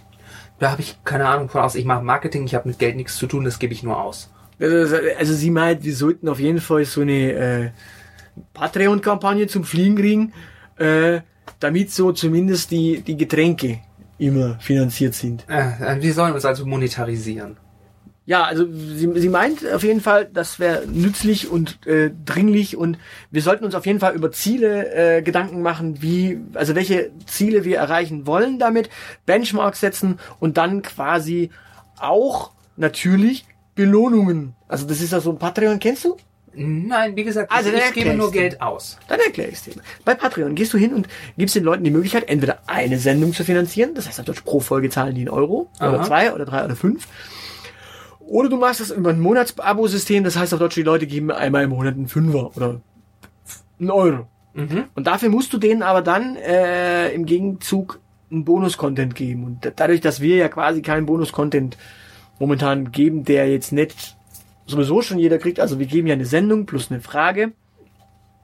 [0.59, 1.75] Da habe ich keine Ahnung von aus.
[1.75, 4.31] Ich mache Marketing, ich habe mit Geld nichts zu tun, das gebe ich nur aus.
[4.59, 7.69] Also, also sie meint, wir sollten auf jeden Fall so eine äh,
[8.53, 10.33] Patreon-Kampagne zum Fliegen kriegen,
[10.77, 11.21] äh,
[11.59, 13.79] damit so zumindest die, die Getränke
[14.17, 15.45] immer finanziert sind.
[15.49, 17.57] Äh, wir sollen uns also monetarisieren.
[18.25, 22.99] Ja, also sie, sie meint auf jeden Fall, das wäre nützlich und äh, dringlich und
[23.31, 27.65] wir sollten uns auf jeden Fall über Ziele äh, Gedanken machen, wie, also welche Ziele
[27.65, 28.89] wir erreichen wollen damit,
[29.25, 31.49] Benchmarks setzen und dann quasi
[31.99, 34.53] auch natürlich Belohnungen.
[34.67, 36.15] Also das ist ja so ein Patreon, kennst du?
[36.53, 38.39] Nein, wie gesagt, Also, ich, gebe nur dir.
[38.41, 38.97] Geld aus.
[39.07, 39.73] Dann erkläre ich es dir.
[40.03, 43.43] Bei Patreon gehst du hin und gibst den Leuten die Möglichkeit, entweder eine Sendung zu
[43.45, 46.03] finanzieren, das heißt auf Deutsch pro Folge zahlen die einen Euro, oder Aha.
[46.03, 47.07] zwei, oder drei, oder fünf.
[48.19, 51.63] Oder du machst das über ein Monatsabo-System, das heißt auf Deutsch, die Leute geben einmal
[51.63, 52.81] im Monat einen Fünfer oder
[53.79, 54.27] einen Euro.
[54.53, 54.85] Mhm.
[54.95, 59.43] Und dafür musst du denen aber dann äh, im Gegenzug einen Bonus-Content geben.
[59.45, 61.77] Und da- dadurch, dass wir ja quasi keinen Bonus-Content
[62.39, 64.17] momentan geben, der jetzt nicht
[64.71, 67.53] sowieso schon jeder kriegt, also wir geben ja eine Sendung plus eine Frage.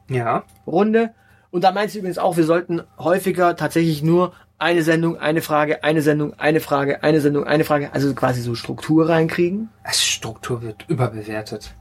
[0.10, 0.44] Ja.
[0.66, 1.14] Runde.
[1.50, 5.84] Und da meinst du übrigens auch, wir sollten häufiger tatsächlich nur eine Sendung, eine Frage,
[5.84, 9.70] eine Sendung, eine Frage, eine Sendung, eine Frage, also quasi so Struktur reinkriegen.
[9.84, 11.74] Also Struktur wird überbewertet.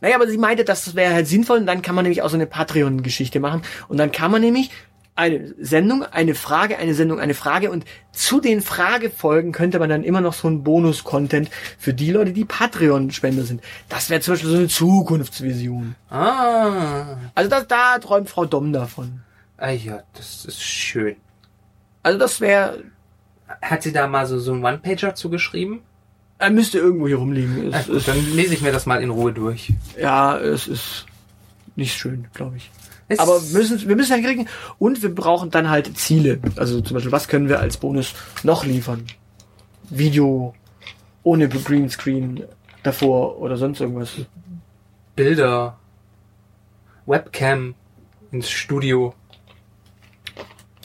[0.00, 2.36] Naja, aber sie meinte, das wäre halt sinnvoll und dann kann man nämlich auch so
[2.36, 3.62] eine Patreon-Geschichte machen.
[3.88, 4.70] Und dann kann man nämlich
[5.16, 10.02] eine Sendung, eine Frage, eine Sendung, eine Frage und zu den Fragefolgen könnte man dann
[10.02, 13.62] immer noch so einen Bonus-Content für die Leute, die Patreon-Spender sind.
[13.88, 15.94] Das wäre zum Beispiel so eine Zukunftsvision.
[16.10, 17.16] Ah.
[17.34, 19.20] Also das, da träumt Frau Dom davon.
[19.58, 19.70] ah.
[19.70, 21.16] ja, das ist schön.
[22.02, 22.82] Also das wäre
[23.62, 25.80] Hat sie da mal so, so einen One-Pager zugeschrieben?
[26.38, 27.72] Er müsste irgendwo hier rumliegen.
[27.72, 29.72] Es, gut, ist, dann lese ich mir das mal in Ruhe durch.
[29.98, 31.06] ja, es ist
[31.76, 32.70] nicht schön, glaube ich.
[33.08, 36.40] Es- Aber wir müssen, wir müssen halt kriegen und wir brauchen dann halt Ziele.
[36.56, 39.04] Also zum Beispiel, was können wir als Bonus noch liefern?
[39.90, 40.54] Video
[41.22, 42.44] ohne Greenscreen
[42.82, 44.12] davor oder sonst irgendwas.
[45.16, 45.78] Bilder,
[47.06, 47.74] Webcam
[48.32, 49.14] ins Studio,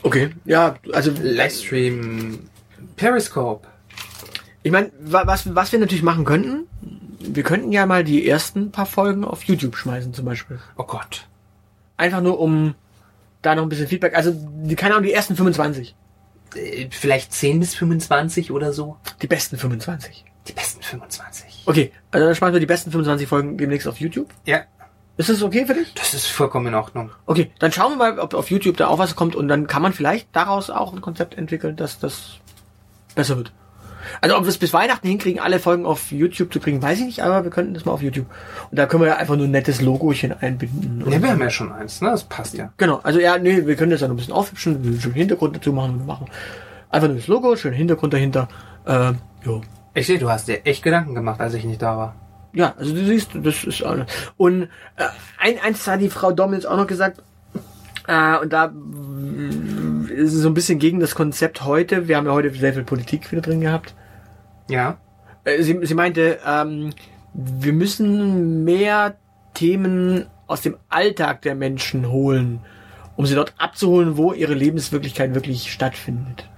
[0.01, 0.29] Okay.
[0.45, 2.47] Ja, also Livestream,
[2.95, 3.67] Periscope.
[4.63, 6.67] ich meine, wa- was, was wir natürlich machen könnten,
[7.19, 10.59] wir könnten ja mal die ersten paar Folgen auf YouTube schmeißen zum Beispiel.
[10.77, 11.27] Oh Gott.
[11.99, 12.75] Einfach nur um
[13.41, 14.15] da noch ein bisschen Feedback.
[14.15, 15.95] Also, die, keine Ahnung, die ersten 25.
[16.55, 18.97] Äh, Vielleicht 10 bis 25 oder so.
[19.21, 20.23] Die besten 25.
[20.47, 21.63] Die besten 25.
[21.65, 24.29] Okay, also dann schmeißen wir die besten 25 Folgen demnächst auf YouTube.
[24.45, 24.61] Ja,
[25.17, 25.93] Ist das okay für dich?
[25.93, 27.11] das ist vollkommen in Ordnung.
[27.25, 29.81] Okay, dann schauen wir mal, ob auf YouTube da auch was kommt und dann kann
[29.81, 32.37] man vielleicht daraus auch ein Konzept entwickeln, dass das
[33.13, 33.51] besser wird.
[34.21, 37.05] Also ob wir es bis Weihnachten hinkriegen, alle Folgen auf YouTube zu kriegen, weiß ich
[37.05, 38.27] nicht, aber wir könnten das mal auf YouTube.
[38.69, 41.03] Und da können wir ja einfach nur ein nettes Logochen einbinden.
[41.09, 42.09] Ja, wir haben ja schon eins, ne?
[42.09, 42.71] Das passt ja.
[42.77, 45.55] Genau, also ja, nee, wir können das ja noch ein bisschen aufhübschen, einen schönen Hintergrund
[45.55, 46.27] dazu machen und machen.
[46.89, 48.47] Einfach nur das Logo, schönen Hintergrund dahinter.
[48.85, 49.13] Äh,
[49.45, 49.61] jo.
[49.93, 52.15] Ich sehe, du hast dir echt Gedanken gemacht, als ich nicht da war.
[52.53, 54.07] Ja, also du siehst, das ist alles.
[54.37, 54.67] Und äh,
[55.37, 57.21] ein, eins hat die Frau Dom jetzt auch noch gesagt,
[58.07, 58.71] äh, und da
[60.19, 62.07] ist so ein bisschen gegen das Konzept heute.
[62.07, 63.95] Wir haben ja heute sehr viel Politik wieder drin gehabt.
[64.69, 64.97] Ja.
[65.43, 66.91] Äh, sie, sie meinte, ähm,
[67.33, 69.15] wir müssen mehr
[69.53, 72.59] Themen aus dem Alltag der Menschen holen,
[73.15, 76.49] um sie dort abzuholen, wo ihre Lebenswirklichkeit wirklich stattfindet.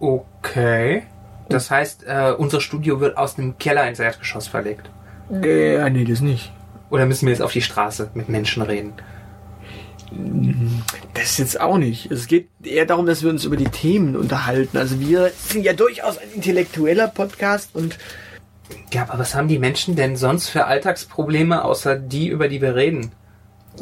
[0.00, 1.02] Okay.
[1.48, 4.90] Das heißt, äh, unser Studio wird aus dem Keller ins Erdgeschoss verlegt.
[5.30, 6.52] Äh, nee, das nicht.
[6.90, 8.92] Oder müssen wir jetzt auf die Straße mit Menschen reden?
[11.18, 12.10] Das jetzt auch nicht.
[12.12, 14.76] Es geht eher darum, dass wir uns über die Themen unterhalten.
[14.78, 17.98] Also wir sind ja durchaus ein intellektueller Podcast und
[18.92, 22.74] Ja, aber was haben die Menschen denn sonst für Alltagsprobleme, außer die, über die wir
[22.74, 23.12] reden?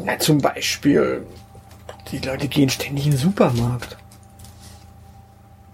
[0.05, 1.25] na, zum Beispiel,
[2.11, 3.97] die Leute gehen ständig in den Supermarkt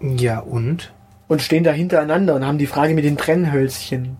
[0.01, 0.91] Ja, und?
[1.27, 4.17] und stehen da hintereinander und haben die Frage mit den Trennhölzchen.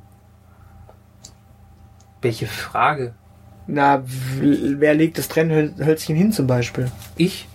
[2.21, 3.13] Welche Frage?
[3.67, 4.03] Na,
[4.39, 6.91] wer legt das Trennhölzchen hin zum Beispiel?
[7.15, 7.47] Ich?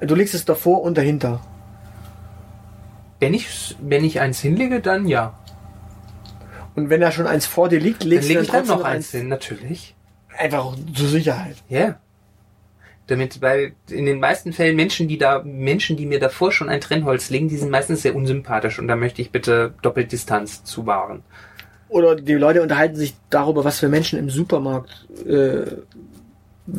[0.00, 1.40] Du legst es davor und dahinter.
[3.18, 5.38] Wenn ich, wenn ich eins hinlege, dann ja.
[6.74, 8.66] Und wenn da schon eins vor dir liegt, Dann legst lege du ich dann dann
[8.66, 9.94] trotzdem noch eins hin, natürlich.
[10.36, 11.56] Einfach zur Sicherheit.
[11.68, 11.98] Ja.
[13.06, 16.80] Damit, weil in den meisten Fällen Menschen, die da, Menschen, die mir davor schon ein
[16.80, 21.22] Trennholz legen, die sind meistens sehr unsympathisch und da möchte ich bitte Doppeldistanz zu wahren.
[21.88, 25.66] Oder die Leute unterhalten sich darüber, was für Menschen im Supermarkt, äh,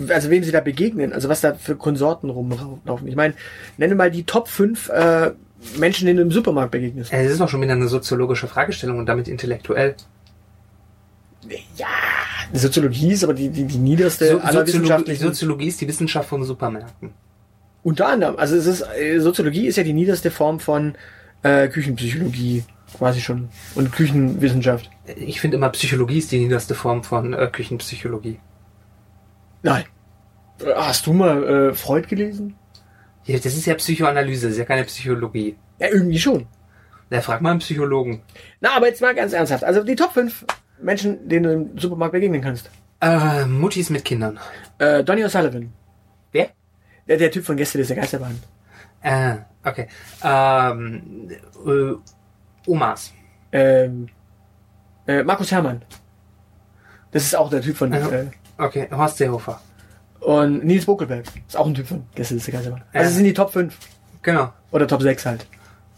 [0.09, 3.07] also wem sie da begegnen, also was da für Konsorten rumlaufen.
[3.07, 3.33] Ich meine,
[3.77, 5.31] nenne mal die Top 5 äh,
[5.77, 7.13] Menschen, denen du im Supermarkt begegnest.
[7.13, 9.95] Es ist doch schon wieder eine soziologische Fragestellung und damit intellektuell.
[11.77, 11.87] Ja,
[12.53, 15.23] Soziologie ist aber die, die, die niederste So, aller Soziologie, wissenschaftlichen...
[15.23, 17.11] Soziologie ist die Wissenschaft von Supermärkten.
[17.83, 20.95] Unter anderem, also es ist, äh, Soziologie ist ja die niederste Form von
[21.43, 22.63] äh, Küchenpsychologie,
[22.95, 23.49] quasi schon.
[23.75, 24.89] Und Küchenwissenschaft.
[25.15, 28.39] Ich finde immer, Psychologie ist die niederste Form von äh, Küchenpsychologie.
[29.63, 29.85] Nein.
[30.75, 32.55] Hast du mal äh, Freud gelesen?
[33.25, 35.57] Ja, das ist ja Psychoanalyse, das ist ja keine Psychologie.
[35.79, 36.47] Ja, irgendwie schon.
[37.09, 38.21] Da frag mal einen Psychologen.
[38.59, 39.63] Na, aber jetzt mal ganz ernsthaft.
[39.63, 40.45] Also die Top 5
[40.81, 42.69] Menschen, denen du im Supermarkt begegnen kannst.
[43.01, 44.39] Äh, Muttis mit Kindern.
[44.79, 45.69] Äh, Donny O'Sullivan.
[46.31, 46.49] Wer?
[47.07, 48.39] Der, der Typ von Gäste der Geisterbahn.
[49.01, 49.87] Äh, okay.
[50.23, 51.29] Ähm,
[51.65, 51.93] äh,
[52.67, 53.13] Omas.
[53.51, 54.09] Ähm,
[55.07, 55.81] äh, Markus Herrmann.
[57.11, 57.91] Das ist auch der Typ von...
[57.93, 58.07] Ja.
[58.09, 58.27] Äh,
[58.59, 59.61] Okay, Horst Seehofer.
[60.19, 61.25] und Nils Bokelberg.
[61.47, 62.81] Ist auch ein Typ von Gäste der Geisterbahn.
[62.91, 63.01] Also Ja.
[63.03, 63.77] es sind die Top 5.
[64.23, 65.45] Genau, Oder Top 6 halt.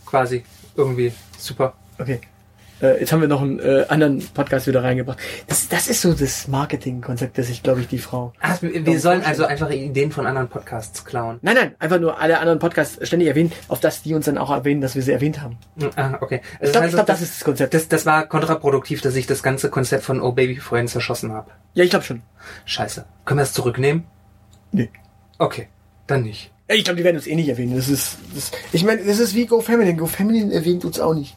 [0.06, 0.44] quasi.
[0.76, 1.14] Irgendwie.
[1.38, 1.74] Super.
[1.98, 2.20] Okay.
[2.82, 5.18] Äh, jetzt haben wir noch einen äh, anderen Podcast wieder reingebracht.
[5.48, 8.34] Das, das ist so das Marketingkonzept, das ich, glaube ich, die Frau.
[8.40, 11.40] Ach, wir wir sollen also einfach Ideen von anderen Podcasts klauen.
[11.42, 14.52] Nein, nein, einfach nur alle anderen Podcasts ständig erwähnen, auf das die uns dann auch
[14.52, 15.58] erwähnen, dass wir sie erwähnt haben.
[15.96, 16.42] Ah, okay.
[16.62, 17.74] Ich glaube, ich glaub, das ist das Konzept.
[17.74, 21.52] das, das war kontraproduktiv, dass ich das ganze Konzept von Oh Baby vorhin zerschossen habe.
[21.74, 22.22] ja, ich glaube schon.
[22.66, 23.06] Scheiße.
[23.26, 24.06] Können wir es zurücknehmen?
[24.72, 24.90] Nee.
[25.38, 25.68] Okay,
[26.08, 26.52] dann nicht.
[26.68, 27.76] Ich glaube, die werden uns eh nicht erwähnen.
[27.76, 29.96] Das ist, das, ich meine, das ist wie GoFamily.
[29.96, 31.36] GoFamily erwähnt uns auch nicht.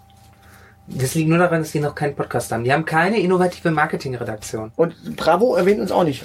[0.94, 2.64] Das liegt nur daran, dass die noch keinen Podcast haben.
[2.64, 4.72] Die haben keine innovative Marketingredaktion.
[4.76, 6.24] Und Bravo erwähnt uns auch nicht.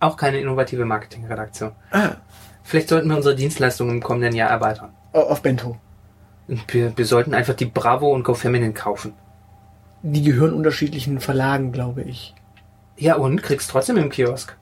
[0.00, 1.72] Auch keine innovative Marketingredaktion.
[1.90, 2.10] Ah,
[2.64, 4.90] Vielleicht sollten wir unsere Dienstleistungen im kommenden Jahr erweitern.
[5.12, 5.76] auf Bento.
[6.68, 9.14] Wir, wir sollten einfach die Bravo und Go Feminine kaufen.
[10.02, 12.34] Die gehören unterschiedlichen Verlagen, glaube ich.
[12.96, 14.56] Ja, und kriegst trotzdem im Kiosk.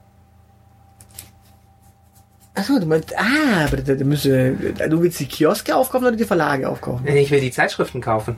[2.54, 6.24] Achso, du meinst, ah, aber da, da müsste, du willst die Kioske aufkaufen oder die
[6.24, 7.06] Verlage aufkaufen?
[7.06, 8.36] Ich will die Zeitschriften kaufen.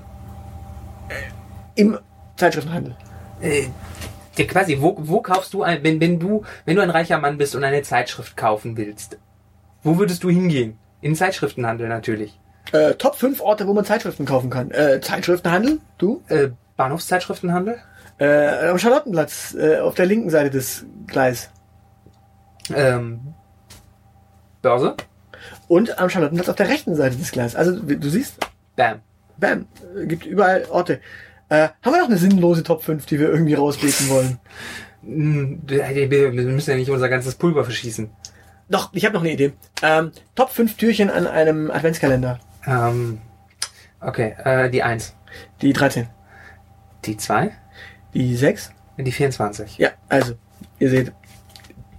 [1.74, 1.98] Im
[2.36, 2.96] Zeitschriftenhandel.
[3.40, 3.68] Äh,
[4.36, 7.38] ja, quasi, wo, wo kaufst du ein, wenn, wenn du, wenn du ein reicher Mann
[7.38, 9.18] bist und eine Zeitschrift kaufen willst?
[9.82, 10.78] Wo würdest du hingehen?
[11.00, 12.38] In den Zeitschriftenhandel natürlich.
[12.72, 14.70] Äh, Top 5 Orte, wo man Zeitschriften kaufen kann.
[14.70, 16.22] Äh, Zeitschriftenhandel, du?
[16.28, 17.78] Äh, Bahnhofszeitschriftenhandel?
[18.18, 21.50] Äh, am Charlottenplatz, äh, auf der linken Seite des Gleis.
[22.74, 23.34] Ähm,
[24.60, 24.96] Börse?
[25.68, 27.54] Und am Charlottenplatz auf der rechten Seite des Gleis.
[27.54, 28.38] Also, du siehst,
[28.76, 29.00] Bam.
[29.38, 29.66] Bam,
[30.06, 31.00] gibt überall Orte.
[31.48, 34.38] Äh, haben wir noch eine sinnlose Top 5, die wir irgendwie rausbeten wollen?
[35.02, 38.10] Hm, Wir müssen ja nicht unser ganzes Pulver verschießen.
[38.68, 39.52] Doch, ich habe noch eine Idee.
[39.82, 42.38] Ähm, Top 5 Türchen an einem Adventskalender.
[42.66, 43.18] Ähm,
[44.00, 45.14] okay, äh, die 1.
[45.62, 46.08] Die 13.
[47.06, 47.50] Die 2.
[48.12, 48.72] Die 6.
[48.98, 49.78] Die 24.
[49.78, 50.34] Ja, also,
[50.78, 51.12] ihr seht,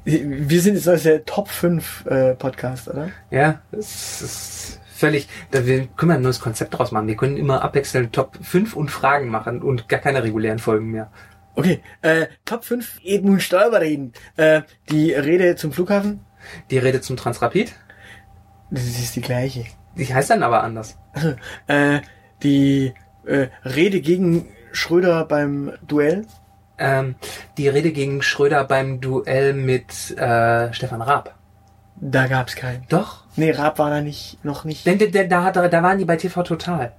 [0.03, 3.09] wir sind jetzt also der Top 5 äh, Podcast, oder?
[3.31, 7.07] Ja, das ist völlig, da wir können wir ein neues Konzept draus machen.
[7.07, 11.11] Wir können immer abwechselnd Top 5 und Fragen machen und gar keine regulären Folgen mehr.
[11.55, 14.13] Okay, äh, Top 5 Edmund Stoiber reden.
[14.37, 16.21] Äh, die Rede zum Flughafen,
[16.69, 17.73] Die Rede zum Transrapid,
[18.71, 19.65] das ist die gleiche.
[19.95, 20.97] die heißt dann aber anders.
[21.13, 21.35] Also,
[21.67, 22.01] äh,
[22.43, 22.93] die
[23.25, 26.25] äh, Rede gegen Schröder beim Duell.
[26.77, 27.15] Ähm,
[27.57, 31.38] die Rede gegen Schröder beim Duell mit äh, Stefan Raab.
[32.01, 32.85] Da gab's keinen.
[32.89, 34.85] Doch, Nee, Raab war da nicht, noch nicht.
[34.85, 36.93] denn, denn, denn da, hat da waren die bei TV Total.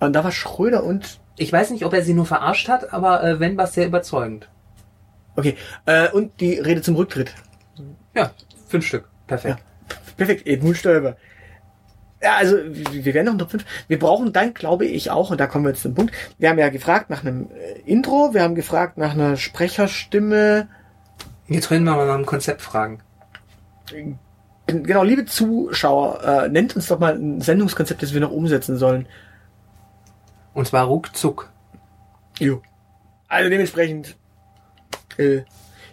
[0.00, 3.22] Und da war Schröder und, Ich weiß nicht, ob er sie nur verarscht hat, aber
[3.24, 4.48] äh, wenn, war es sehr überzeugend.
[5.36, 7.34] okay, äh, und die Rede zum Rücktritt.
[8.14, 8.30] Ja,
[8.68, 9.08] fünf Stück.
[9.26, 9.58] Perfekt.
[10.16, 11.16] Perfekt, Edmund Stoiber.
[12.22, 13.64] Ja, also wir werden noch ein Top 5.
[13.88, 16.58] Wir brauchen dann, glaube ich, auch, und da kommen wir jetzt zum Punkt, wir haben
[16.58, 20.68] ja gefragt nach einem äh, Intro, wir haben gefragt nach einer Sprecherstimme.
[21.48, 23.00] Jetzt können wir mal nach einem Konzept fragen.
[24.66, 29.06] Genau, liebe Zuschauer, äh, nennt uns doch mal ein Sendungskonzept, das wir noch umsetzen sollen.
[30.54, 31.50] Und zwar ruckzuck.
[32.38, 32.62] Jo.
[33.28, 34.16] Also dementsprechend,
[35.18, 35.42] äh,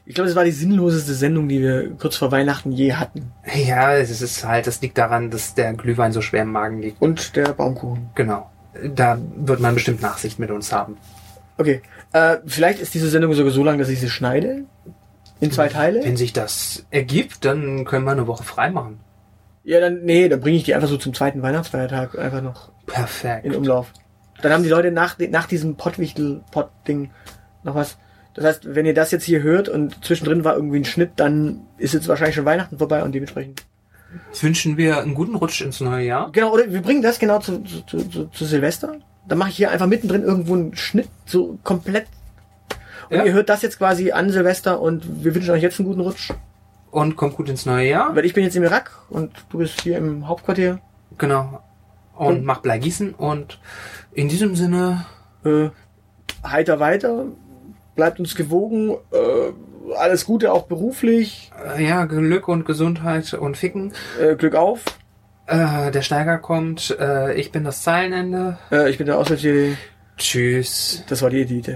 [0.06, 3.32] ich glaube, das war die sinnloseste Sendung, die wir kurz vor Weihnachten je hatten.
[3.54, 7.02] Ja, es ist halt, das liegt daran, dass der Glühwein so schwer im Magen liegt.
[7.02, 8.10] Und der Baumkuchen.
[8.16, 8.50] Genau.
[8.96, 10.98] Da wird man bestimmt Nachsicht mit uns haben.
[11.58, 11.82] Okay,
[12.12, 14.66] äh, vielleicht ist diese Sendung sogar so lang, dass ich sie schneide.
[15.44, 16.04] In zwei Teile.
[16.04, 19.00] Wenn sich das ergibt, dann können wir eine Woche frei machen.
[19.64, 23.46] Ja, dann, nee, dann bringe ich die einfach so zum zweiten Weihnachtsfeiertag einfach noch Perfekt.
[23.46, 23.94] in Umlauf.
[24.42, 27.12] Dann haben die Leute nach, nach diesem Pottwichtel-Pott-Ding
[27.64, 27.98] noch was.
[28.34, 31.62] Das heißt, wenn ihr das jetzt hier hört und zwischendrin war irgendwie ein Schnitt, dann
[31.78, 33.64] ist jetzt wahrscheinlich schon Weihnachten vorbei und dementsprechend
[34.42, 36.32] wünschen wir einen guten Rutsch ins neue Jahr.
[36.32, 38.98] Genau, oder wir bringen das genau zu, zu, zu, zu, zu Silvester.
[39.28, 42.08] Dann mache ich hier einfach mittendrin irgendwo einen Schnitt, so komplett.
[43.10, 43.26] Und Ja.
[43.26, 46.32] ihr hört das jetzt quasi an Silvester und wir wünschen euch jetzt einen guten Rutsch.
[46.92, 48.16] Und kommt gut ins neue Jahr.
[48.16, 50.80] Weil ich bin jetzt im Irak und du bist hier im Hauptquartier.
[51.18, 51.62] Genau.
[52.16, 53.14] Und Und- macht Bleigießen.
[53.16, 53.60] Und
[54.14, 55.06] in diesem Sinne,
[55.46, 55.72] Äh,
[56.48, 57.26] heiter weiter,
[57.96, 63.92] bleibt uns gewogen, äh, alles Gute auch beruflich, äh, ja, Glück und Gesundheit und Ficken.
[64.22, 64.80] äh, Glück auf.
[65.48, 66.96] Äh, der Steiger kommt.
[66.98, 68.58] Äh, ich bin das Zeilenende.
[68.72, 69.76] Äh, ich bin der Auswärtsjedi,
[70.16, 71.04] Tschüss.
[71.10, 71.76] das war die Edite.